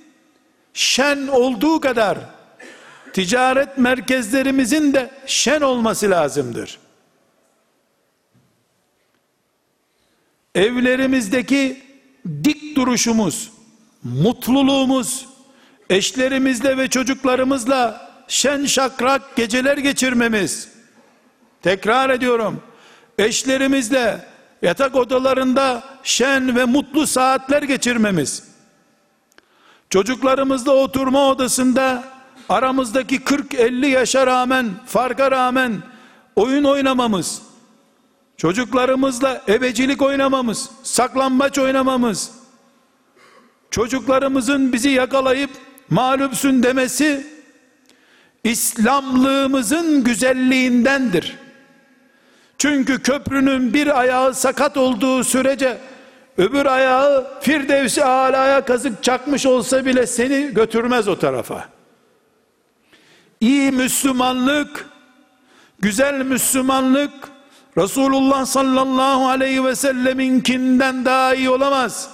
[0.74, 2.18] şen olduğu kadar
[3.14, 6.80] ticaret merkezlerimizin de şen olması lazımdır.
[10.56, 11.84] Evlerimizdeki
[12.44, 13.52] dik duruşumuz,
[14.04, 15.28] mutluluğumuz,
[15.90, 20.77] eşlerimizle ve çocuklarımızla şen şakrak geceler geçirmemiz,
[21.68, 22.62] tekrar ediyorum,
[23.18, 24.26] eşlerimizle
[24.62, 28.44] yatak odalarında şen ve mutlu saatler geçirmemiz,
[29.90, 32.04] çocuklarımızla oturma odasında
[32.50, 35.74] aramızdaki 40-50 yaşa rağmen, farka rağmen
[36.36, 37.42] oyun oynamamız,
[38.38, 42.32] çocuklarımızla ebecilik oynamamız, saklambaç oynamamız,
[43.72, 45.52] çocuklarımızın bizi yakalayıp
[45.90, 47.28] mağlupsun demesi
[48.44, 51.47] İslamlığımızın güzelliğindendir.
[52.58, 55.78] Çünkü köprünün bir ayağı sakat olduğu sürece
[56.38, 61.70] öbür ayağı Firdevsi alaya kazık çakmış olsa bile seni götürmez o tarafa.
[63.40, 64.90] İyi Müslümanlık,
[65.80, 67.12] güzel Müslümanlık
[67.78, 72.10] Resulullah sallallahu aleyhi ve selleminkinden daha iyi olamaz.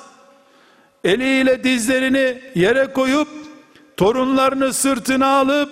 [1.04, 3.28] Eliyle dizlerini yere koyup
[3.98, 5.72] torunlarını sırtına alıp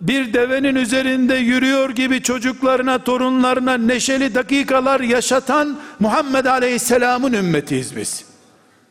[0.00, 8.24] bir devenin üzerinde yürüyor gibi çocuklarına, torunlarına neşeli dakikalar yaşatan Muhammed Aleyhisselam'ın ümmetiyiz biz.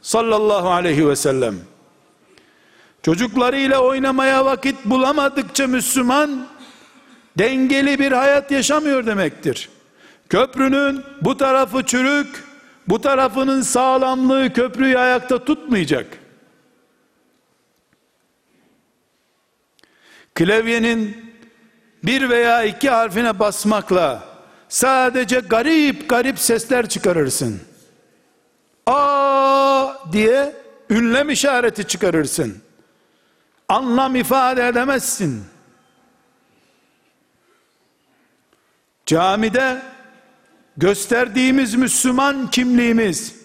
[0.02, 1.56] Sallallahu aleyhi ve sellem.
[3.04, 6.48] Çocuklarıyla oynamaya vakit bulamadıkça Müslüman
[7.38, 9.70] dengeli bir hayat yaşamıyor demektir.
[10.30, 12.44] Köprünün bu tarafı çürük,
[12.88, 16.19] bu tarafının sağlamlığı köprüyü ayakta tutmayacak.
[20.40, 21.34] Klavyenin
[22.04, 24.24] bir veya iki harfine basmakla
[24.70, 27.62] sadece garip garip sesler çıkarırsın.
[28.86, 30.56] A diye
[30.90, 32.62] ünlem işareti çıkarırsın.
[33.70, 35.44] Anlam ifade edemezsin.
[39.06, 39.82] Camide
[40.78, 43.36] gösterdiğimiz Müslüman kimliğimiz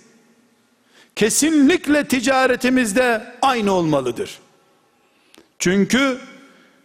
[1.17, 4.39] kesinlikle ticaretimizde aynı olmalıdır.
[5.59, 6.19] Çünkü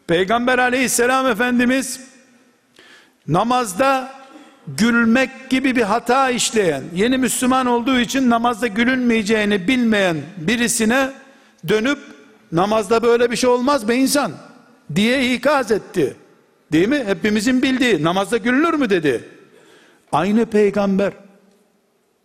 [0.09, 2.01] Peygamber aleyhisselam efendimiz
[3.27, 4.11] namazda
[4.67, 11.11] gülmek gibi bir hata işleyen, yeni Müslüman olduğu için namazda gülünmeyeceğini bilmeyen birisine
[11.67, 11.99] dönüp
[12.51, 14.31] namazda böyle bir şey olmaz be insan
[14.95, 16.15] diye ikaz etti.
[16.71, 17.03] Değil mi?
[17.05, 19.23] Hepimizin bildiği namazda gülünür mü dedi.
[20.11, 21.13] Aynı peygamber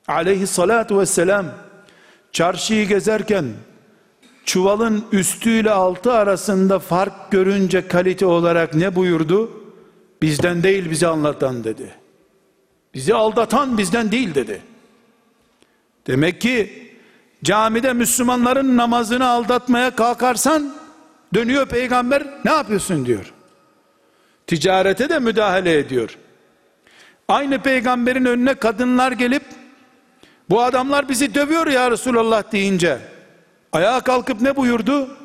[0.09, 1.47] aleyhissalatu vesselam
[2.33, 3.45] çarşıyı gezerken
[4.45, 9.51] çuvalın üstüyle altı arasında fark görünce kalite olarak ne buyurdu?
[10.23, 11.95] Bizden değil bizi anlatan dedi.
[12.95, 14.63] Bizi aldatan bizden değil dedi.
[16.07, 16.89] Demek ki
[17.45, 20.75] camide Müslümanların namazını aldatmaya kalkarsan
[21.35, 23.33] Dönüyor peygamber ne yapıyorsun diyor.
[24.47, 26.19] Ticarete de müdahale ediyor.
[27.29, 29.43] Aynı peygamberin önüne kadınlar gelip
[30.51, 32.99] bu adamlar bizi dövüyor ya Resulallah deyince
[33.75, 35.17] ayağa kalkıp ne buyurdu?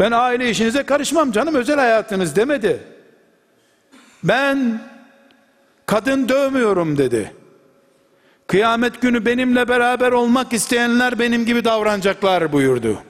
[0.00, 2.82] Ben aile işinize karışmam canım özel hayatınız demedi.
[4.24, 4.80] Ben
[5.86, 7.34] kadın dövmüyorum dedi.
[8.46, 13.02] Kıyamet günü benimle beraber olmak isteyenler benim gibi davranacaklar buyurdu.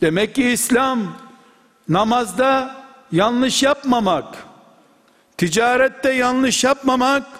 [0.00, 1.16] Demek ki İslam
[1.88, 2.76] namazda
[3.12, 4.36] yanlış yapmamak,
[5.38, 7.39] ticarette yanlış yapmamak,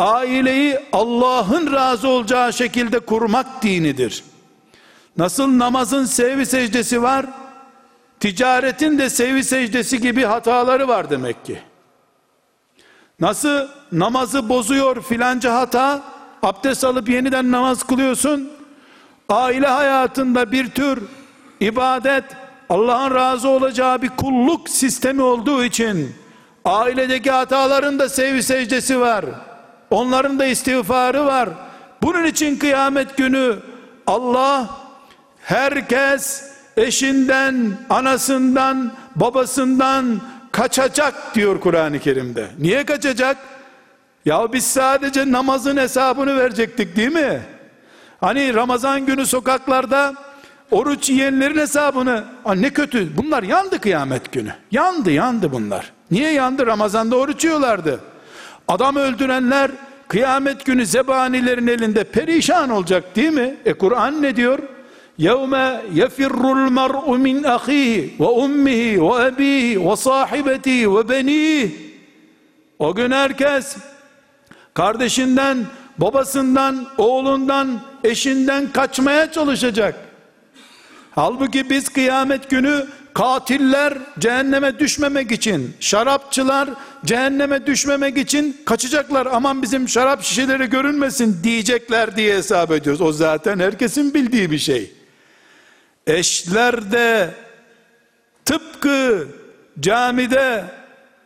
[0.00, 4.24] aileyi Allah'ın razı olacağı şekilde kurmak dinidir.
[5.16, 7.26] Nasıl namazın sevgi secdesi var,
[8.20, 11.58] ticaretin de sevgi secdesi gibi hataları var demek ki.
[13.20, 16.02] Nasıl namazı bozuyor filanca hata,
[16.42, 18.50] abdest alıp yeniden namaz kılıyorsun,
[19.28, 21.02] aile hayatında bir tür
[21.60, 22.24] ibadet,
[22.68, 26.14] Allah'ın razı olacağı bir kulluk sistemi olduğu için,
[26.64, 29.24] ailedeki hataların da sevgi secdesi var,
[29.90, 31.48] onların da istiğfarı var,
[32.02, 33.56] bunun için kıyamet günü
[34.06, 34.70] Allah
[35.42, 40.20] herkes eşinden, anasından, babasından
[40.52, 42.46] kaçacak diyor Kur'an-ı Kerim'de.
[42.58, 43.36] Niye kaçacak?
[44.24, 47.40] Ya biz sadece namazın hesabını verecektik değil mi?
[48.20, 50.14] Hani Ramazan günü sokaklarda
[50.70, 52.24] oruç yiyenlerin hesabını
[52.56, 54.54] ne kötü bunlar yandı kıyamet günü.
[54.70, 55.92] Yandı yandı bunlar.
[56.10, 56.66] Niye yandı?
[56.66, 58.00] Ramazanda oruç yiyorlardı.
[58.69, 59.71] Adam öldürenler
[60.07, 63.55] kıyamet günü zebanilerin elinde perişan olacak değil mi?
[63.65, 64.59] E Kur'an ne diyor?
[65.19, 65.53] يَوْمَ
[66.01, 71.69] يَفِرُّ الْمَرْءُ مِنْ أَخِيهِ وَأُمِّهِ وَأَبِيهِ وَصَاحِبَتِهِ وَبَنِيهِ
[72.79, 73.77] O gün herkes
[74.73, 75.57] kardeşinden,
[75.97, 79.95] babasından, oğlundan, eşinden kaçmaya çalışacak.
[81.11, 86.70] Halbuki biz kıyamet günü katiller cehenneme düşmemek için, şarapçılar
[87.04, 89.28] cehenneme düşmemek için kaçacaklar.
[89.32, 93.00] Aman bizim şarap şişeleri görünmesin diyecekler diye hesap ediyoruz.
[93.00, 94.92] O zaten herkesin bildiği bir şey.
[96.06, 97.30] Eşler de
[98.44, 99.28] tıpkı
[99.80, 100.64] camide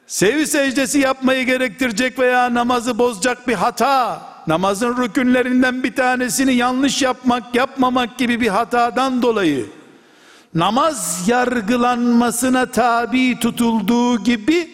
[0.07, 7.55] sevi secdesi yapmayı gerektirecek veya namazı bozacak bir hata, namazın rükünlerinden bir tanesini yanlış yapmak,
[7.55, 9.67] yapmamak gibi bir hatadan dolayı
[10.55, 14.71] namaz yargılanmasına tabi tutulduğu gibi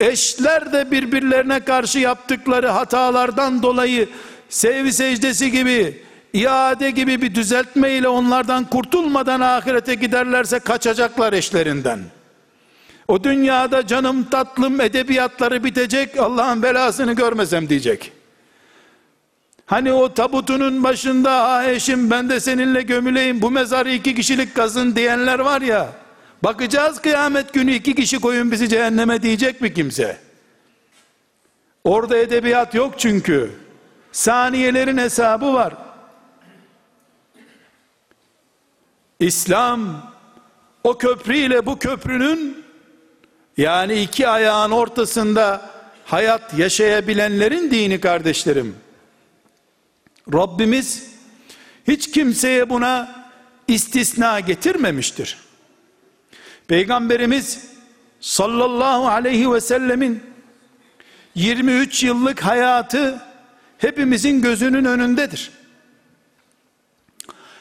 [0.00, 4.08] eşler de birbirlerine karşı yaptıkları hatalardan dolayı
[4.48, 6.02] sevgi secdesi gibi
[6.32, 12.00] iade gibi bir düzeltme ile onlardan kurtulmadan ahirete giderlerse kaçacaklar eşlerinden.
[13.08, 18.12] O dünyada canım tatlım edebiyatları bitecek Allah'ın belasını görmesem diyecek.
[19.66, 24.96] Hani o tabutunun başında ha eşim ben de seninle gömüleyim bu mezarı iki kişilik kazın
[24.96, 25.92] diyenler var ya
[26.42, 30.16] bakacağız kıyamet günü iki kişi koyun bizi cehenneme diyecek mi kimse?
[31.84, 33.50] Orada edebiyat yok çünkü.
[34.12, 35.74] Saniyelerin hesabı var.
[39.20, 40.12] İslam
[40.84, 42.64] o köprü ile bu köprünün
[43.56, 45.70] yani iki ayağın ortasında
[46.04, 48.83] hayat yaşayabilenlerin dini kardeşlerim.
[50.32, 51.06] Rabbimiz
[51.88, 53.24] hiç kimseye buna
[53.68, 55.38] istisna getirmemiştir.
[56.68, 57.66] Peygamberimiz
[58.20, 60.22] sallallahu aleyhi ve sellemin
[61.34, 63.22] 23 yıllık hayatı
[63.78, 65.50] hepimizin gözünün önündedir.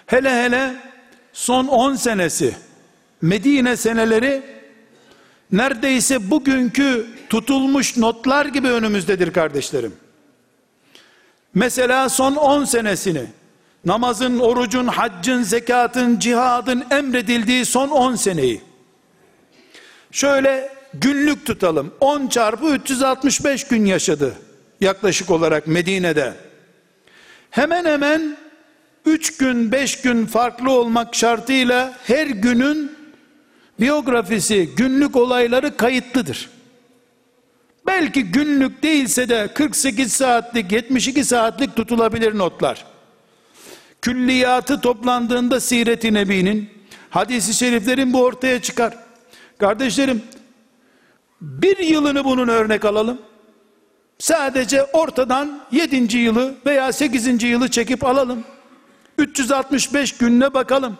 [0.05, 0.75] Hele hele
[1.33, 2.55] son 10 senesi
[3.21, 4.41] Medine seneleri
[5.51, 9.93] neredeyse bugünkü tutulmuş notlar gibi önümüzdedir kardeşlerim.
[11.53, 13.25] Mesela son 10 senesini
[13.85, 18.61] namazın, orucun, haccın, zekatın, cihadın emredildiği son 10 seneyi
[20.11, 21.93] şöyle günlük tutalım.
[21.99, 24.33] 10 çarpı 365 gün yaşadı
[24.81, 26.33] yaklaşık olarak Medine'de.
[27.49, 28.37] Hemen hemen
[29.05, 32.91] 3 gün 5 gün farklı olmak şartıyla her günün
[33.79, 36.49] biyografisi, günlük olayları kayıtlıdır.
[37.87, 42.85] Belki günlük değilse de 48 saatlik 72 saatlik tutulabilir notlar.
[44.01, 46.69] Külliyatı toplandığında Siret-i Nebi'nin
[47.09, 48.97] hadisi şeriflerin bu ortaya çıkar.
[49.57, 50.23] Kardeşlerim
[51.41, 53.21] bir yılını bunun örnek alalım.
[54.19, 56.17] Sadece ortadan 7.
[56.17, 57.43] yılı veya 8.
[57.43, 58.43] yılı çekip alalım.
[59.17, 60.97] 365 gününe bakalım.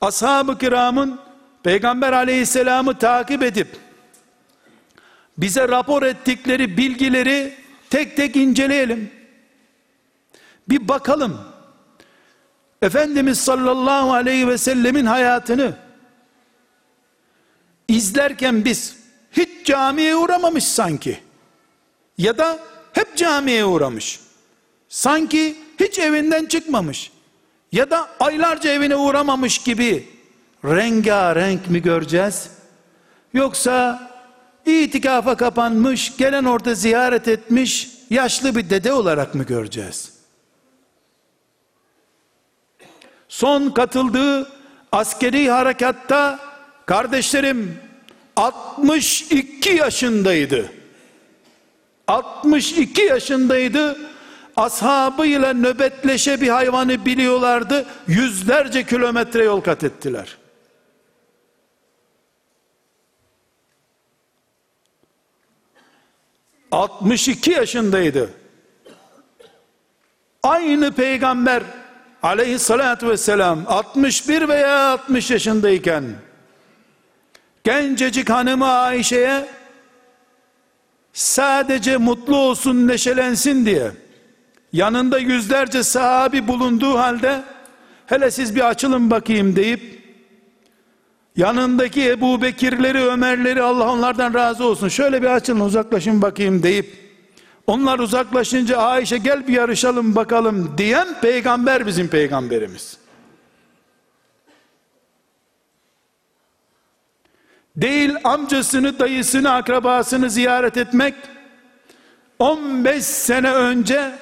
[0.00, 1.18] Ashab-ı kiramın
[1.62, 3.85] Peygamber aleyhisselamı takip edip
[5.38, 7.54] bize rapor ettikleri bilgileri
[7.90, 9.10] tek tek inceleyelim.
[10.68, 11.40] Bir bakalım.
[12.82, 15.76] Efendimiz sallallahu aleyhi ve sellemin hayatını
[17.88, 18.96] izlerken biz
[19.32, 21.18] hiç camiye uğramamış sanki.
[22.18, 22.58] Ya da
[22.92, 24.20] hep camiye uğramış.
[24.88, 27.12] Sanki hiç evinden çıkmamış.
[27.72, 30.08] Ya da aylarca evine uğramamış gibi
[30.64, 32.50] rengarenk mi göreceğiz?
[33.32, 34.10] Yoksa
[34.66, 40.12] itikafa kapanmış, gelen orada ziyaret etmiş, yaşlı bir dede olarak mı göreceğiz?
[43.28, 44.52] Son katıldığı
[44.92, 46.38] askeri harekatta
[46.86, 47.78] kardeşlerim
[48.36, 50.72] 62 yaşındaydı.
[52.08, 53.96] 62 yaşındaydı.
[54.56, 57.86] Ashabıyla nöbetleşe bir hayvanı biliyorlardı.
[58.06, 60.36] Yüzlerce kilometre yol kat ettiler.
[66.70, 68.30] ...62 yaşındaydı.
[70.42, 71.62] Aynı peygamber
[72.22, 76.04] aleyhissalatü vesselam 61 veya 60 yaşındayken
[77.64, 79.48] gencecik hanımı Ayşe'ye
[81.12, 83.90] sadece mutlu olsun neşelensin diye
[84.72, 87.42] yanında yüzlerce sahabi bulunduğu halde
[88.06, 89.95] hele siz bir açılın bakayım deyip
[91.36, 97.06] yanındaki Ebu Bekirleri Ömerleri Allah onlardan razı olsun şöyle bir açılın uzaklaşın bakayım deyip
[97.66, 102.98] onlar uzaklaşınca Ayşe gel bir yarışalım bakalım diyen peygamber bizim peygamberimiz.
[107.76, 111.14] Değil amcasını, dayısını, akrabasını ziyaret etmek
[112.38, 114.12] 15 sene önce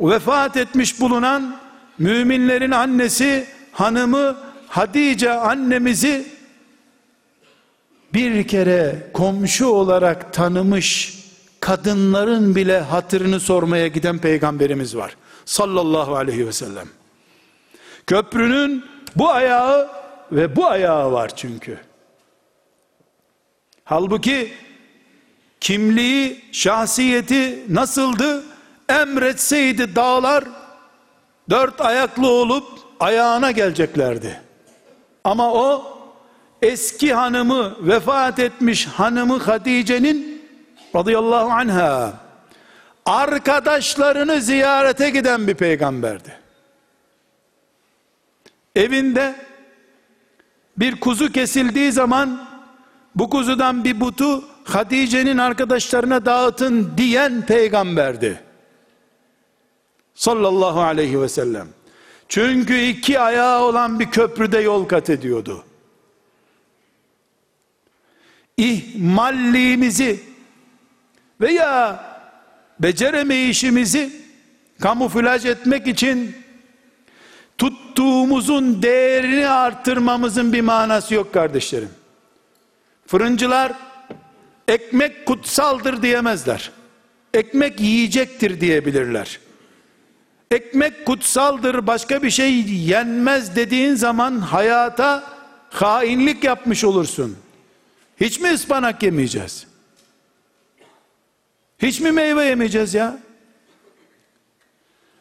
[0.00, 1.56] vefat etmiş bulunan
[1.98, 4.36] müminlerin annesi hanımı
[4.68, 6.37] Hatice annemizi
[8.14, 11.18] bir kere komşu olarak tanımış
[11.60, 15.16] kadınların bile hatırını sormaya giden peygamberimiz var.
[15.44, 16.88] Sallallahu aleyhi ve sellem.
[18.06, 18.84] Köprünün
[19.16, 19.90] bu ayağı
[20.32, 21.78] ve bu ayağı var çünkü.
[23.84, 24.52] Halbuki
[25.60, 28.44] kimliği, şahsiyeti nasıldı?
[28.88, 30.44] Emretseydi dağlar
[31.50, 32.66] dört ayaklı olup
[33.00, 34.40] ayağına geleceklerdi.
[35.24, 35.97] Ama o
[36.62, 40.42] eski hanımı vefat etmiş hanımı Hatice'nin
[40.96, 42.12] radıyallahu anha
[43.06, 46.38] arkadaşlarını ziyarete giden bir peygamberdi.
[48.76, 49.34] Evinde
[50.76, 52.48] bir kuzu kesildiği zaman
[53.14, 58.42] bu kuzudan bir butu Hatice'nin arkadaşlarına dağıtın diyen peygamberdi.
[60.14, 61.68] Sallallahu aleyhi ve sellem.
[62.28, 65.64] Çünkü iki ayağı olan bir köprüde yol kat ediyordu.
[68.58, 70.20] İhmalliğimizi
[71.40, 72.04] veya
[72.80, 74.12] beceremeyişimizi
[74.80, 76.36] kamuflaj etmek için
[77.58, 81.90] tuttuğumuzun değerini arttırmamızın bir manası yok kardeşlerim.
[83.06, 83.72] Fırıncılar
[84.68, 86.70] ekmek kutsaldır diyemezler.
[87.34, 89.38] Ekmek yiyecektir diyebilirler.
[90.50, 95.24] Ekmek kutsaldır başka bir şey yenmez dediğin zaman hayata
[95.70, 97.36] hainlik yapmış olursun.
[98.20, 99.66] Hiç mi ıspanak yemeyeceğiz?
[101.78, 103.18] Hiç mi meyve yemeyeceğiz ya?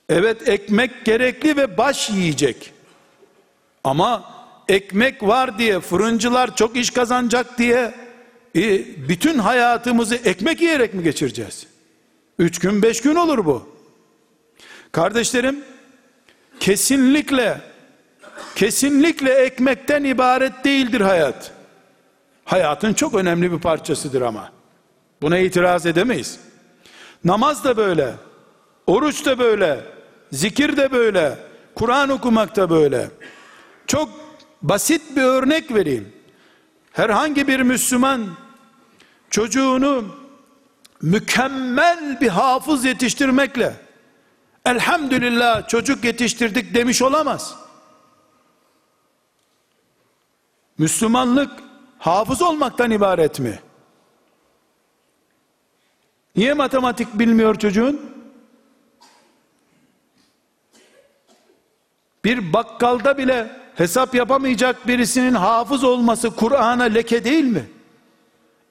[0.10, 2.74] Evet ekmek gerekli ve baş yiyecek.
[3.84, 4.34] Ama
[4.68, 7.94] ekmek var diye fırıncılar çok iş kazanacak diye
[8.56, 11.68] e, bütün hayatımızı ekmek yiyerek mi geçireceğiz?
[12.40, 13.70] Üç gün beş gün olur bu.
[14.92, 15.64] Kardeşlerim
[16.60, 17.62] kesinlikle
[18.56, 21.57] kesinlikle ekmekten ibaret değildir hayat.
[22.48, 24.52] Hayatın çok önemli bir parçasıdır ama.
[25.22, 26.40] Buna itiraz edemeyiz.
[27.24, 28.16] Namaz da böyle.
[28.88, 29.86] Oruç da böyle.
[30.32, 31.38] Zikir de böyle.
[31.76, 33.08] Kur'an okumak da böyle.
[33.88, 34.10] Çok
[34.62, 36.14] basit bir örnek vereyim.
[36.92, 38.26] Herhangi bir Müslüman
[39.30, 40.06] çocuğunu
[41.02, 43.74] mükemmel bir hafız yetiştirmekle
[44.66, 47.56] elhamdülillah çocuk yetiştirdik demiş olamaz.
[50.78, 51.67] Müslümanlık
[52.00, 53.60] hafız olmaktan ibaret mi?
[56.36, 58.18] Niye matematik bilmiyor çocuğun?
[62.26, 67.70] Bir bakkalda bile hesap yapamayacak birisinin hafız olması Kur'an'a leke değil mi?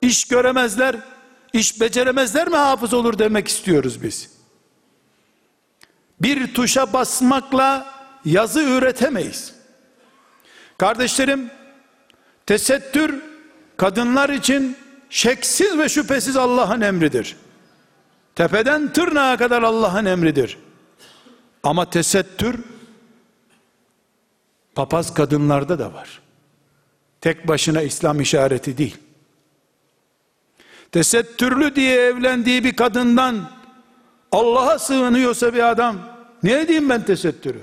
[0.03, 0.97] İş göremezler,
[1.53, 4.31] iş beceremezler mi hafız olur demek istiyoruz biz.
[6.21, 9.55] Bir tuşa basmakla yazı üretemeyiz.
[10.79, 11.51] Kardeşlerim,
[12.47, 13.23] tesettür
[13.77, 14.77] kadınlar için
[15.11, 17.37] şeksiz ve şüphesiz Allah'ın emridir.
[18.35, 20.59] Tepeden tırnağa kadar Allah'ın emridir.
[21.63, 22.61] Ama tesettür
[24.77, 26.21] Papaz kadınlarda da var.
[27.21, 28.97] Tek başına İslam işareti değil.
[30.93, 33.51] Tesettürlü diye evlendiği bir kadından
[34.33, 35.97] Allah'a sığınıyorsa bir adam
[36.43, 37.61] ne edeyim ben tesettürü?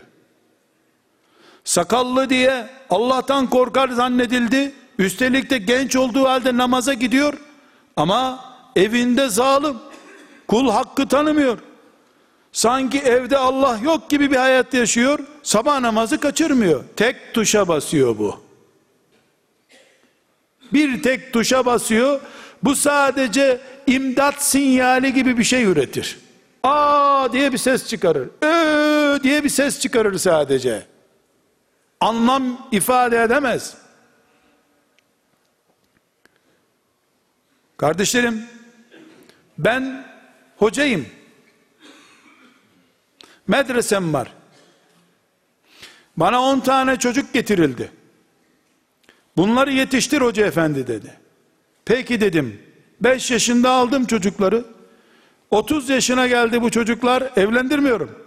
[1.63, 4.71] Sakallı diye Allah'tan korkar zannedildi.
[4.99, 7.33] Üstelik de genç olduğu halde namaza gidiyor.
[7.95, 8.45] Ama
[8.75, 9.77] evinde zalim.
[10.47, 11.57] Kul hakkı tanımıyor.
[12.51, 15.19] Sanki evde Allah yok gibi bir hayat yaşıyor.
[15.43, 16.83] Sabah namazı kaçırmıyor.
[16.95, 18.39] Tek tuşa basıyor bu.
[20.73, 22.21] Bir tek tuşa basıyor.
[22.63, 26.17] Bu sadece imdat sinyali gibi bir şey üretir.
[26.63, 28.29] Aa diye bir ses çıkarır.
[28.41, 30.92] Ö diye bir ses çıkarır sadece.
[32.03, 33.77] Anlam ifade edemez.
[37.77, 38.45] Kardeşlerim,
[39.57, 40.07] ben
[40.57, 41.05] hocayım.
[43.47, 44.33] Medresem var.
[46.17, 47.91] Bana on tane çocuk getirildi.
[49.37, 51.17] Bunları yetiştir hoca efendi dedi.
[51.85, 52.61] Peki dedim.
[53.01, 54.65] Beş yaşında aldım çocukları.
[55.51, 58.23] 30 yaşına geldi bu çocuklar evlendirmiyorum.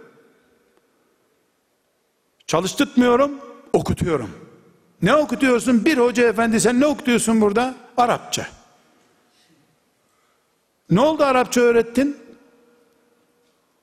[2.47, 4.29] Çalıştırtmıyorum, okutuyorum.
[5.01, 5.85] Ne okutuyorsun?
[5.85, 7.75] Bir hoca efendi sen ne okutuyorsun burada?
[7.97, 8.47] Arapça.
[10.89, 12.17] Ne oldu Arapça öğrettin?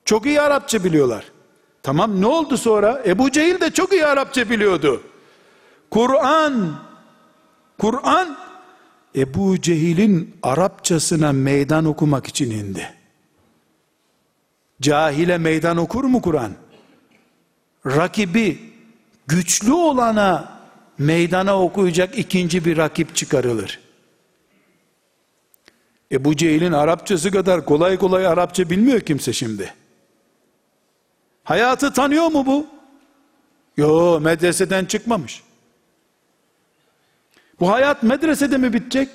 [0.04, 1.24] Çok iyi Arapça biliyorlar.
[1.82, 3.02] Tamam ne oldu sonra?
[3.06, 5.02] Ebu Cehil de çok iyi Arapça biliyordu.
[5.90, 6.80] Kur'an
[7.78, 8.36] Kur'an
[9.16, 12.94] Ebu Cehil'in Arapçasına meydan okumak için indi.
[14.80, 16.52] Cahile meydan okur mu Kur'an?
[17.86, 18.73] Rakibi
[19.26, 20.58] güçlü olana
[20.98, 23.80] meydana okuyacak ikinci bir rakip çıkarılır.
[26.12, 29.74] Ebu Cehil'in Arapçası kadar kolay kolay Arapça bilmiyor kimse şimdi.
[31.44, 32.66] Hayatı tanıyor mu bu?
[33.76, 35.42] Yo medreseden çıkmamış.
[37.60, 39.08] Bu hayat medresede mi bitecek?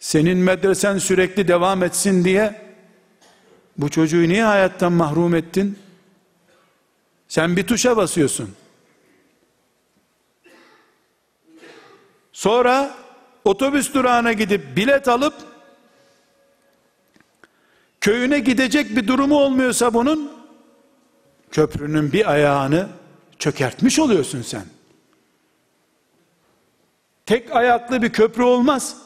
[0.00, 2.62] Senin medresen sürekli devam etsin diye
[3.78, 5.78] bu çocuğu niye hayattan mahrum ettin?
[7.28, 8.54] Sen bir tuşa basıyorsun.
[12.32, 12.94] Sonra
[13.44, 15.34] otobüs durağına gidip bilet alıp
[18.00, 20.32] köyüne gidecek bir durumu olmuyorsa bunun
[21.50, 22.88] köprünün bir ayağını
[23.38, 24.64] çökertmiş oluyorsun sen.
[27.26, 28.96] Tek ayaklı bir köprü olmaz.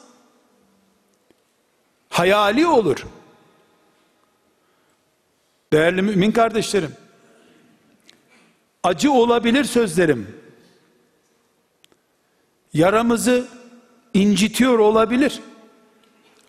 [2.09, 3.07] Hayali olur.
[5.73, 6.97] Değerli mümin kardeşlerim,
[8.83, 10.43] acı olabilir sözlerim.
[12.75, 13.49] Yaramızı
[14.15, 15.41] incitiyor olabilir.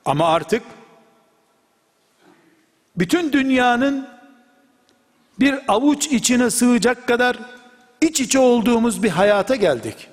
[0.05, 0.63] Ama artık
[2.97, 4.07] bütün dünyanın
[5.39, 7.39] bir avuç içine sığacak kadar
[8.01, 10.07] iç içe olduğumuz bir hayata geldik.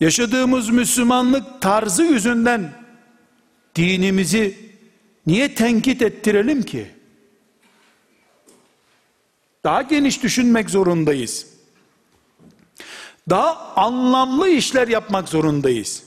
[0.00, 2.72] Yaşadığımız Müslümanlık tarzı yüzünden
[3.74, 4.58] dinimizi
[5.26, 6.90] niye tenkit ettirelim ki?
[9.64, 11.46] Daha geniş düşünmek zorundayız.
[13.30, 16.02] Daha anlamlı işler yapmak zorundayız.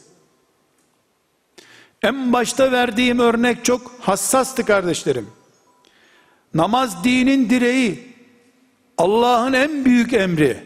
[2.03, 5.27] En başta verdiğim örnek çok hassastı kardeşlerim.
[6.53, 8.15] Namaz dinin direği,
[8.97, 10.63] Allah'ın en büyük emri.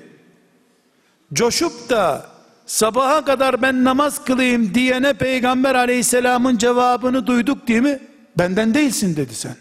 [1.34, 2.30] Coşup da
[2.66, 8.00] sabaha kadar ben namaz kılayım diyene peygamber aleyhisselamın cevabını duyduk değil mi?
[8.38, 9.56] Benden değilsin dedi sen.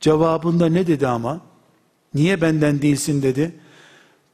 [0.00, 1.49] Cevabında ne dedi ama?
[2.14, 3.54] Niye benden değilsin dedi?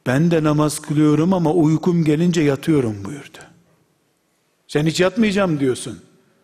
[0.05, 3.37] Ben de namaz kılıyorum ama uykum gelince yatıyorum buyurdu.
[4.67, 5.99] Sen hiç yatmayacağım diyorsun.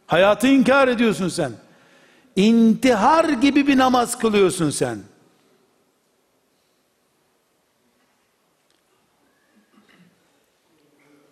[0.08, 1.52] Hayatı inkar ediyorsun sen.
[2.36, 5.00] İntihar gibi bir namaz kılıyorsun sen.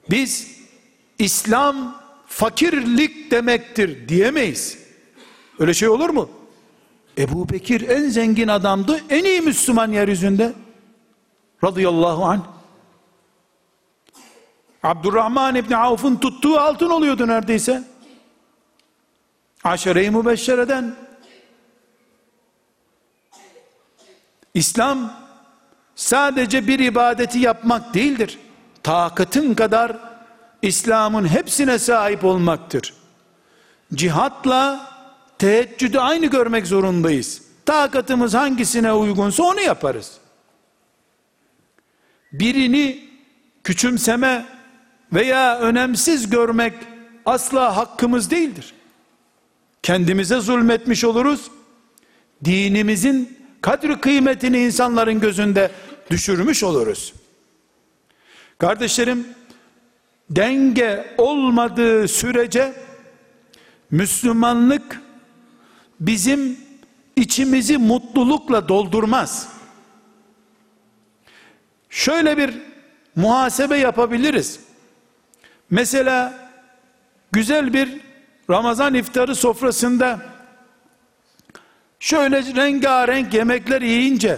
[0.09, 0.57] Biz
[1.19, 4.77] İslam fakirlik demektir diyemeyiz.
[5.59, 6.29] Öyle şey olur mu?
[7.17, 10.53] Ebu Bekir en zengin adamdı, en iyi Müslüman yeryüzünde.
[11.63, 12.41] Radıyallahu anh.
[14.83, 17.83] Abdurrahman İbni Avf'ın tuttuğu altın oluyordu neredeyse.
[19.63, 20.95] Aşere-i Mübeşşere'den.
[24.53, 25.13] İslam
[25.95, 28.39] sadece bir ibadeti yapmak değildir.
[28.83, 29.97] Takatın kadar
[30.61, 32.93] İslam'ın hepsine sahip olmaktır.
[33.93, 34.90] Cihatla
[35.41, 37.41] teheccüdü aynı görmek zorundayız.
[37.65, 40.11] Takatımız hangisine uygunsa onu yaparız.
[42.31, 43.09] Birini
[43.63, 44.45] küçümseme
[45.13, 46.73] veya önemsiz görmek
[47.25, 48.73] asla hakkımız değildir.
[49.83, 51.51] Kendimize zulmetmiş oluruz.
[52.45, 55.71] Dinimizin kadri kıymetini insanların gözünde
[56.11, 57.13] düşürmüş oluruz.
[58.57, 59.27] Kardeşlerim,
[60.29, 62.73] denge olmadığı sürece
[63.91, 65.00] Müslümanlık
[66.01, 66.57] bizim
[67.15, 69.47] içimizi mutlulukla doldurmaz.
[71.89, 72.53] Şöyle bir
[73.15, 74.59] muhasebe yapabiliriz.
[75.69, 76.33] Mesela
[77.31, 78.01] güzel bir
[78.49, 80.19] Ramazan iftarı sofrasında
[81.99, 84.37] şöyle rengarenk yemekler yiyince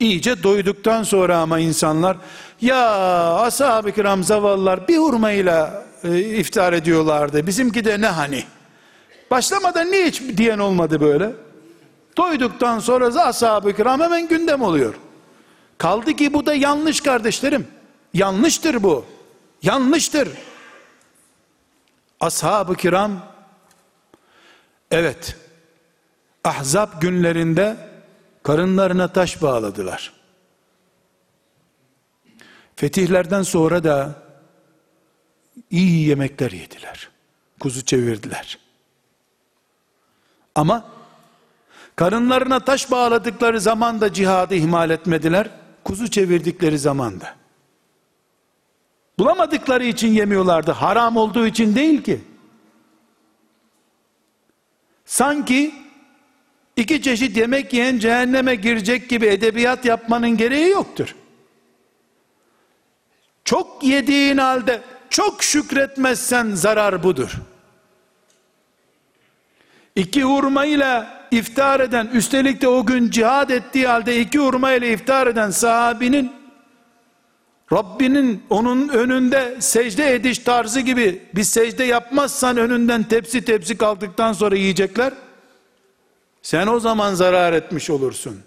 [0.00, 2.16] iyice doyduktan sonra ama insanlar
[2.60, 2.94] ya
[3.34, 8.44] ashab-ı kiram zavallılar bir hurmayla e, iftar ediyorlardı bizimki de ne hani
[9.30, 11.32] başlamadan niye hiç diyen olmadı böyle?
[12.16, 14.94] Doyduktan sonra ashab-ı kiram hemen gündem oluyor.
[15.78, 17.68] Kaldı ki bu da yanlış kardeşlerim.
[18.14, 19.04] Yanlıştır bu.
[19.62, 20.28] Yanlıştır.
[22.20, 23.26] Ashab-ı kiram
[24.90, 25.36] evet
[26.44, 27.76] ahzab günlerinde
[28.42, 30.12] karınlarına taş bağladılar.
[32.76, 34.22] Fetihlerden sonra da
[35.70, 37.08] iyi yemekler yediler.
[37.60, 38.69] Kuzu çevirdiler
[40.54, 40.84] ama
[41.96, 45.50] karınlarına taş bağladıkları zaman da cihadı ihmal etmediler
[45.84, 47.40] kuzu çevirdikleri zaman da
[49.20, 50.70] Bulamadıkları için yemiyorlardı.
[50.70, 52.20] Haram olduğu için değil ki.
[55.04, 55.74] Sanki
[56.76, 61.16] iki çeşit yemek yiyen cehenneme girecek gibi edebiyat yapmanın gereği yoktur.
[63.44, 67.40] Çok yediğin halde çok şükretmezsen zarar budur.
[69.96, 74.92] İki hurma ile iftar eden, üstelik de o gün cihad ettiği halde iki hurma ile
[74.92, 76.40] iftar eden sahabinin
[77.72, 84.56] Rabbinin onun önünde secde ediş tarzı gibi bir secde yapmazsan önünden tepsi tepsi kaldıktan sonra
[84.56, 85.12] yiyecekler.
[86.42, 88.40] Sen o zaman zarar etmiş olursun.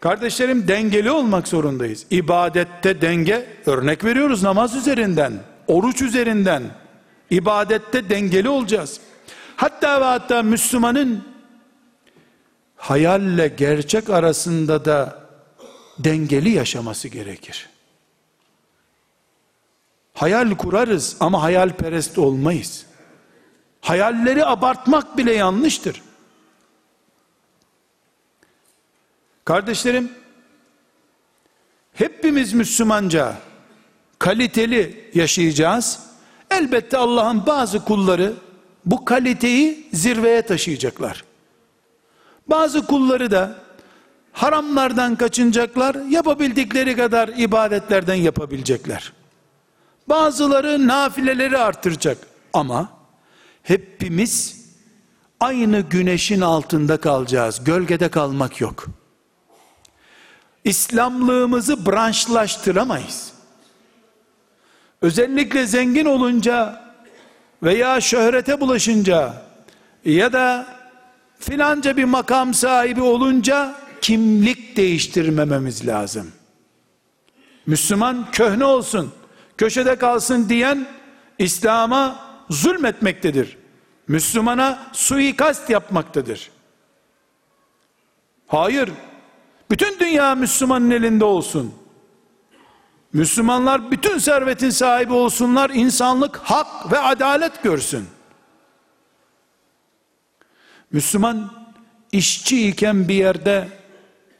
[0.00, 2.06] Kardeşlerim dengeli olmak zorundayız.
[2.10, 5.32] İbadette denge örnek veriyoruz namaz üzerinden,
[5.66, 6.62] oruç üzerinden.
[7.30, 9.00] İbadette dengeli olacağız.
[9.56, 11.24] Hatta ve hatta Müslümanın
[12.76, 15.26] hayalle gerçek arasında da
[15.98, 17.68] dengeli yaşaması gerekir.
[20.14, 22.86] Hayal kurarız ama hayalperest olmayız.
[23.80, 26.02] Hayalleri abartmak bile yanlıştır.
[29.44, 30.12] Kardeşlerim,
[31.92, 33.34] hepimiz Müslümanca
[34.18, 36.05] kaliteli yaşayacağız.
[36.56, 38.32] Elbette Allah'ın bazı kulları
[38.86, 41.24] bu kaliteyi zirveye taşıyacaklar.
[42.48, 43.56] Bazı kulları da
[44.32, 49.12] haramlardan kaçınacaklar, yapabildikleri kadar ibadetlerden yapabilecekler.
[50.08, 52.18] Bazıları nafileleri artıracak
[52.52, 52.88] ama
[53.62, 54.66] hepimiz
[55.40, 57.64] aynı güneşin altında kalacağız.
[57.64, 58.86] Gölgede kalmak yok.
[60.64, 63.35] İslamlığımızı branşlaştıramayız.
[65.06, 66.82] Özellikle zengin olunca
[67.62, 69.42] veya şöhrete bulaşınca
[70.04, 70.66] ya da
[71.38, 76.32] filanca bir makam sahibi olunca kimlik değiştirmememiz lazım.
[77.66, 79.12] Müslüman köhne olsun,
[79.56, 80.86] köşede kalsın diyen
[81.38, 82.16] İslam'a
[82.50, 83.56] zulmetmektedir.
[84.08, 86.50] Müslümana suikast yapmaktadır.
[88.46, 88.90] Hayır,
[89.70, 91.74] bütün dünya Müslümanın elinde olsun.
[93.16, 98.06] Müslümanlar bütün servetin sahibi olsunlar, insanlık hak ve adalet görsün.
[100.92, 101.52] Müslüman
[102.12, 103.68] işçi iken bir yerde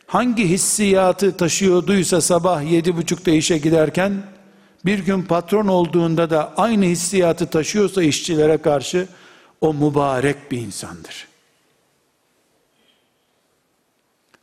[0.06, 4.22] hangi hissiyatı taşıyorduysa sabah yedi buçukta işe giderken
[4.84, 9.08] bir gün patron olduğunda da aynı hissiyatı taşıyorsa işçilere karşı
[9.60, 11.28] o mübarek bir insandır.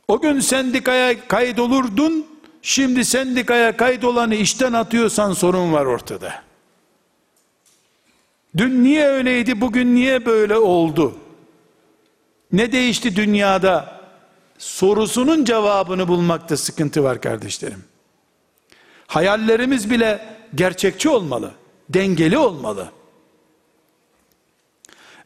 [0.08, 2.33] O gün sendikaya kaydolurdun,
[2.64, 6.42] şimdi sendikaya kaydolanı işten atıyorsan sorun var ortada.
[8.56, 11.18] Dün niye öyleydi, bugün niye böyle oldu?
[12.52, 13.94] Ne değişti dünyada?
[14.58, 17.84] sorusunun cevabını bulmakta sıkıntı var kardeşlerim.
[19.06, 21.50] Hayallerimiz bile gerçekçi olmalı,
[21.88, 22.88] dengeli olmalı.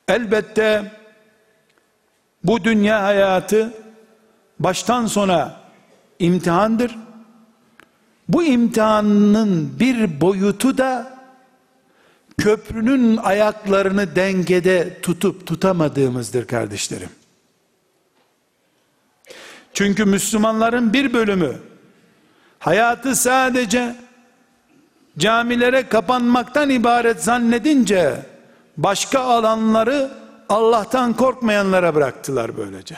[0.08, 0.92] Elbette
[2.44, 3.74] bu dünya hayatı
[4.58, 5.60] baştan sona
[6.18, 6.96] imtihandır.
[8.28, 11.18] Bu imtihanın bir boyutu da
[12.38, 17.10] köprünün ayaklarını dengede tutup tutamadığımızdır kardeşlerim.
[19.74, 21.56] Çünkü Müslümanların bir bölümü
[22.58, 23.96] hayatı sadece
[25.18, 28.26] camilere kapanmaktan ibaret zannedince
[28.76, 30.10] başka alanları
[30.48, 32.96] Allah'tan korkmayanlara bıraktılar böylece.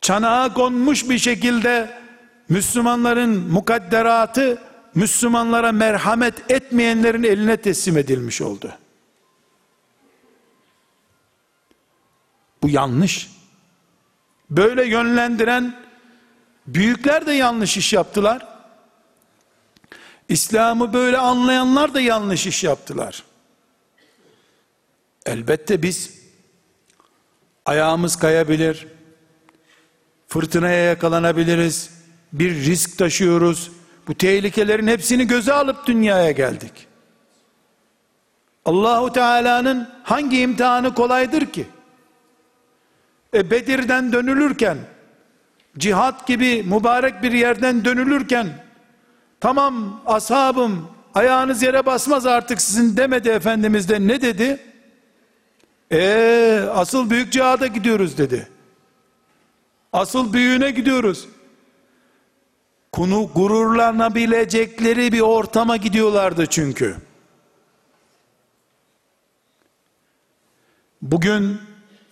[0.00, 2.03] Çanağa konmuş bir şekilde
[2.48, 4.62] Müslümanların mukadderatı
[4.94, 8.72] Müslümanlara merhamet etmeyenlerin eline teslim edilmiş oldu.
[12.62, 13.30] Bu yanlış.
[14.50, 15.84] Böyle yönlendiren
[16.66, 18.46] büyükler de yanlış iş yaptılar.
[20.28, 23.24] İslam'ı böyle anlayanlar da yanlış iş yaptılar.
[25.26, 26.20] Elbette biz
[27.66, 28.86] ayağımız kayabilir,
[30.28, 31.90] fırtınaya yakalanabiliriz,
[32.34, 33.70] bir risk taşıyoruz.
[34.08, 36.86] Bu tehlikelerin hepsini göze alıp dünyaya geldik.
[38.64, 41.66] Allahu Teala'nın hangi imtihanı kolaydır ki?
[43.34, 44.78] E Bedir'den dönülürken,
[45.78, 48.64] cihat gibi mübarek bir yerden dönülürken,
[49.40, 54.60] tamam ashabım ayağınız yere basmaz artık sizin demedi Efendimiz de ne dedi?
[55.92, 58.48] Ee, asıl büyük cihada gidiyoruz dedi.
[59.92, 61.28] Asıl büyüğüne gidiyoruz.
[62.94, 66.96] Kunu gururlanabilecekleri bir ortama gidiyorlardı çünkü.
[71.02, 71.60] Bugün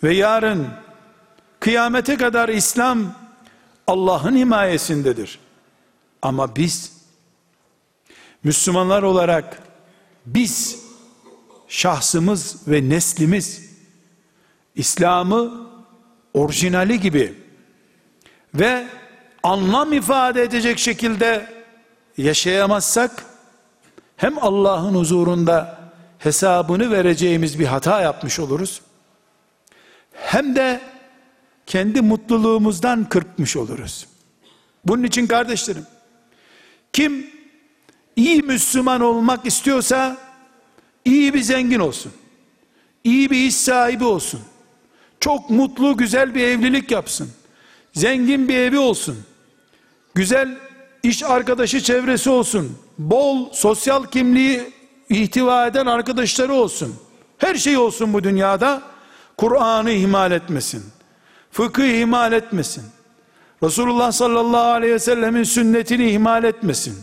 [0.02, 0.68] ve yarın
[1.60, 3.14] kıyamete kadar İslam
[3.86, 5.38] Allah'ın himayesindedir.
[6.22, 6.92] Ama biz
[8.44, 9.62] Müslümanlar olarak
[10.26, 10.84] biz
[11.68, 13.70] şahsımız ve neslimiz
[14.74, 15.70] İslam'ı
[16.34, 17.34] orijinali gibi
[18.54, 18.86] ve
[19.43, 21.47] anlam ifade edecek şekilde
[22.16, 23.24] yaşayamazsak
[24.16, 25.82] hem Allah'ın huzurunda
[26.18, 28.80] hesabını vereceğimiz bir hata yapmış oluruz.
[30.12, 30.80] Hem de
[31.66, 34.07] kendi mutluluğumuzdan kırpmış oluruz.
[34.84, 35.86] Bunun için kardeşlerim
[36.93, 37.26] kim
[38.16, 40.16] iyi Müslüman olmak istiyorsa
[41.05, 42.12] iyi bir zengin olsun.
[43.05, 44.40] İyi bir iş sahibi olsun.
[45.20, 47.30] Çok mutlu güzel bir evlilik yapsın.
[47.93, 49.24] Zengin bir evi olsun.
[50.14, 50.58] Güzel
[51.02, 52.78] iş arkadaşı çevresi olsun.
[52.98, 54.72] Bol sosyal kimliği
[55.08, 56.94] ihtiva eden arkadaşları olsun.
[57.38, 58.82] Her şey olsun bu dünyada.
[59.36, 60.84] Kur'an'ı ihmal etmesin.
[61.50, 62.84] Fıkıh ihmal etmesin.
[63.62, 66.96] Resulullah sallallahu aleyhi ve sellemin sünnetini ihmal etmesin.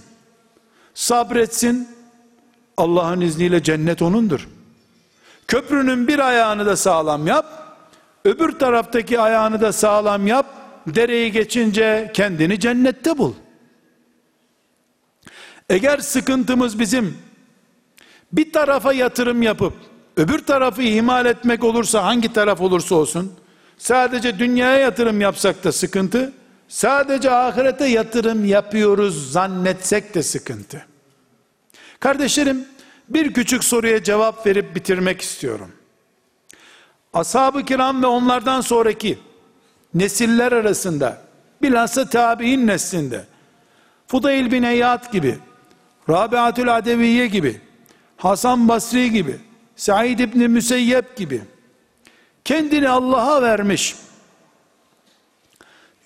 [0.93, 1.87] Sabretsin.
[2.77, 4.47] Allah'ın izniyle cennet onundur.
[5.47, 7.45] Köprünün bir ayağını da sağlam yap.
[8.25, 10.58] Öbür taraftaki ayağını da sağlam yap.
[10.95, 13.33] Dereyi geçince kendini cennette bul.
[15.69, 17.17] Eğer sıkıntımız bizim
[18.31, 19.73] bir tarafa yatırım yapıp
[20.17, 23.33] öbür tarafı ihmal etmek olursa hangi taraf olursa olsun
[23.77, 26.33] sadece dünyaya yatırım yapsak da sıkıntı
[26.67, 30.85] sadece ahirete yatırım yapıyoruz zannetsek de sıkıntı
[31.99, 32.65] kardeşlerim
[33.09, 35.71] bir küçük soruya cevap verip bitirmek istiyorum
[37.13, 39.19] ashab-ı kiram ve onlardan sonraki
[39.93, 41.21] nesiller arasında
[41.61, 43.25] bilhassa tabi'in neslinde
[44.07, 45.37] Fudayl bin Eyyad gibi
[46.09, 47.61] Rabiatül Adeviye gibi
[48.17, 49.39] Hasan Basri gibi
[49.75, 51.41] Said İbni Müseyyep gibi
[52.45, 53.95] kendini Allah'a vermiş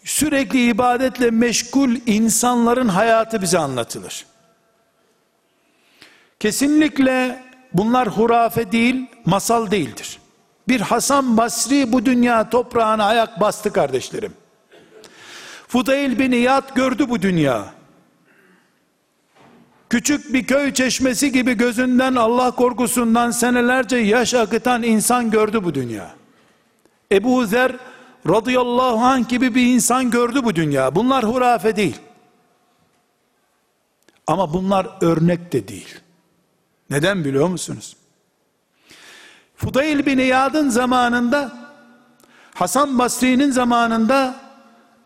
[0.03, 4.25] sürekli ibadetle meşgul insanların hayatı bize anlatılır.
[6.39, 10.19] Kesinlikle bunlar hurafe değil, masal değildir.
[10.67, 14.33] Bir Hasan Basri bu dünya toprağına ayak bastı kardeşlerim.
[15.67, 17.73] Fudayl bin İyad gördü bu dünya.
[19.89, 26.15] Küçük bir köy çeşmesi gibi gözünden Allah korkusundan senelerce yaş akıtan insan gördü bu dünya.
[27.11, 27.75] Ebu Zer
[28.29, 30.95] radıyallahu anh gibi bir insan gördü bu dünya.
[30.95, 31.99] Bunlar hurafe değil.
[34.27, 35.99] Ama bunlar örnek de değil.
[36.89, 37.95] Neden biliyor musunuz?
[39.63, 41.51] Fudayl bin İyad'ın zamanında
[42.53, 44.35] Hasan Basri'nin zamanında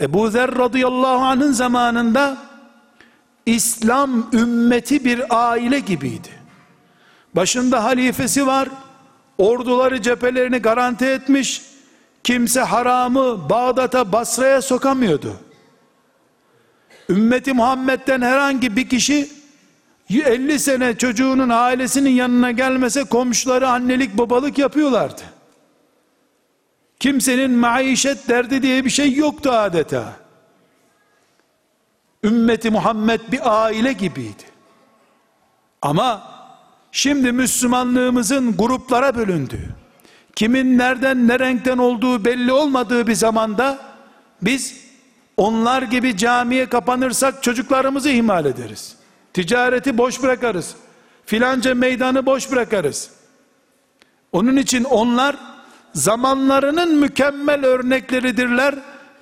[0.02, 2.38] Ebu Zer radıyallahu anh'ın zamanında
[3.46, 6.30] İslam ümmeti bir aile gibiydi.
[7.36, 8.70] Başında halifesi var.
[9.38, 11.62] Orduları cephelerini garanti etmiş.
[12.24, 15.34] Kimse haramı Bağdat'a Basra'ya sokamıyordu.
[17.10, 19.37] Ümmeti Muhammed'den herhangi bir kişi
[20.10, 25.22] 50 sene çocuğunun ailesinin yanına gelmese komşuları annelik babalık yapıyorlardı.
[27.00, 30.14] Kimsenin maişet derdi diye bir şey yoktu adeta.
[32.24, 34.44] Ümmeti Muhammed bir aile gibiydi.
[35.82, 36.24] Ama
[36.92, 39.70] şimdi Müslümanlığımızın gruplara bölündüğü,
[40.36, 43.80] kimin nereden ne renkten olduğu belli olmadığı bir zamanda
[44.42, 44.88] biz
[45.38, 48.97] onlar gibi camiye kapanırsak çocuklarımızı ihmal ederiz.
[49.38, 50.76] Ticareti boş bırakarız.
[51.26, 53.12] Filanca meydanı boş bırakarız.
[54.32, 55.36] Onun için onlar
[55.94, 58.76] zamanlarının mükemmel örnekleridirler.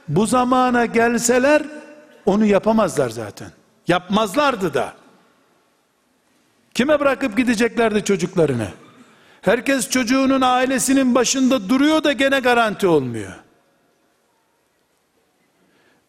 [0.07, 1.63] Bu zamana gelseler
[2.26, 3.51] onu yapamazlar zaten.
[3.88, 4.93] Yapmazlardı da.
[6.74, 8.68] Kime bırakıp gideceklerdi çocuklarını?
[9.41, 13.34] Herkes çocuğunun ailesinin başında duruyor da gene garanti olmuyor.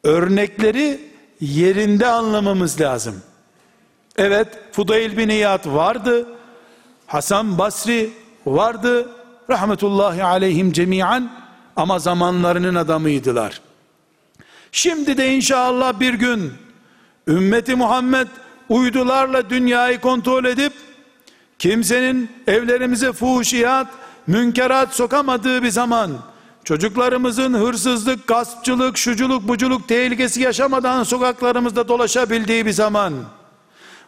[0.05, 1.01] Örnekleri
[1.41, 3.23] yerinde anlamamız lazım.
[4.19, 6.27] Evet, Fudayl bin İyad vardı.
[7.07, 8.11] Hasan Basri
[8.47, 9.11] vardı.
[9.51, 11.31] Rahmetullahi aleyhim cemiyen
[11.77, 13.61] ama zamanlarının adamıydılar.
[14.73, 16.53] Şimdi de inşallah bir gün
[17.29, 18.29] ümmeti Muhammed
[18.69, 20.73] uydularla dünyayı kontrol edip
[21.59, 23.87] kimsenin evlerimize fuhuşiyat,
[24.27, 26.11] münkerat sokamadığı bir zaman
[26.65, 33.13] çocuklarımızın hırsızlık, gaspçılık, şuculuk, buculuk tehlikesi yaşamadan sokaklarımızda dolaşabildiği bir zaman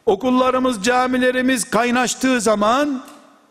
[0.09, 3.03] okullarımız, camilerimiz kaynaştığı zaman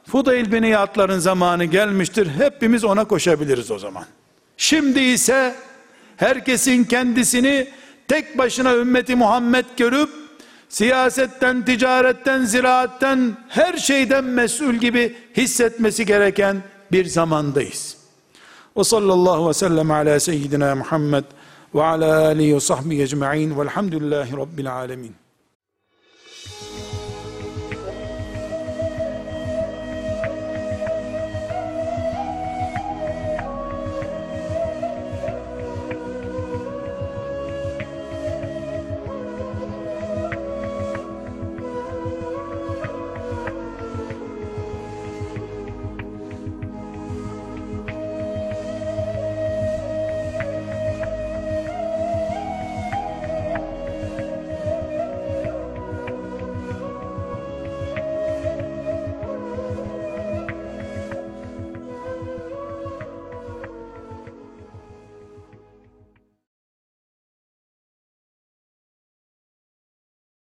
[0.08, 2.28] Fudayl bin İyad'ların zamanı gelmiştir.
[2.38, 4.06] Hepimiz ona koşabiliriz o zaman.
[4.58, 5.56] Şimdi ise
[6.18, 7.68] herkesin kendisini
[8.08, 10.10] tek başına ümmeti Muhammed görüp
[10.70, 17.98] siyasetten, ticaretten, ziraatten her şeyden mesul gibi hissetmesi gereken bir zamandayız.
[18.78, 21.24] Ve sallallahu ve sellem ala seyyidina Muhammed
[21.76, 25.27] ve ala alihi ve sahbihi ecma'in velhamdülillahi rabbil alemin.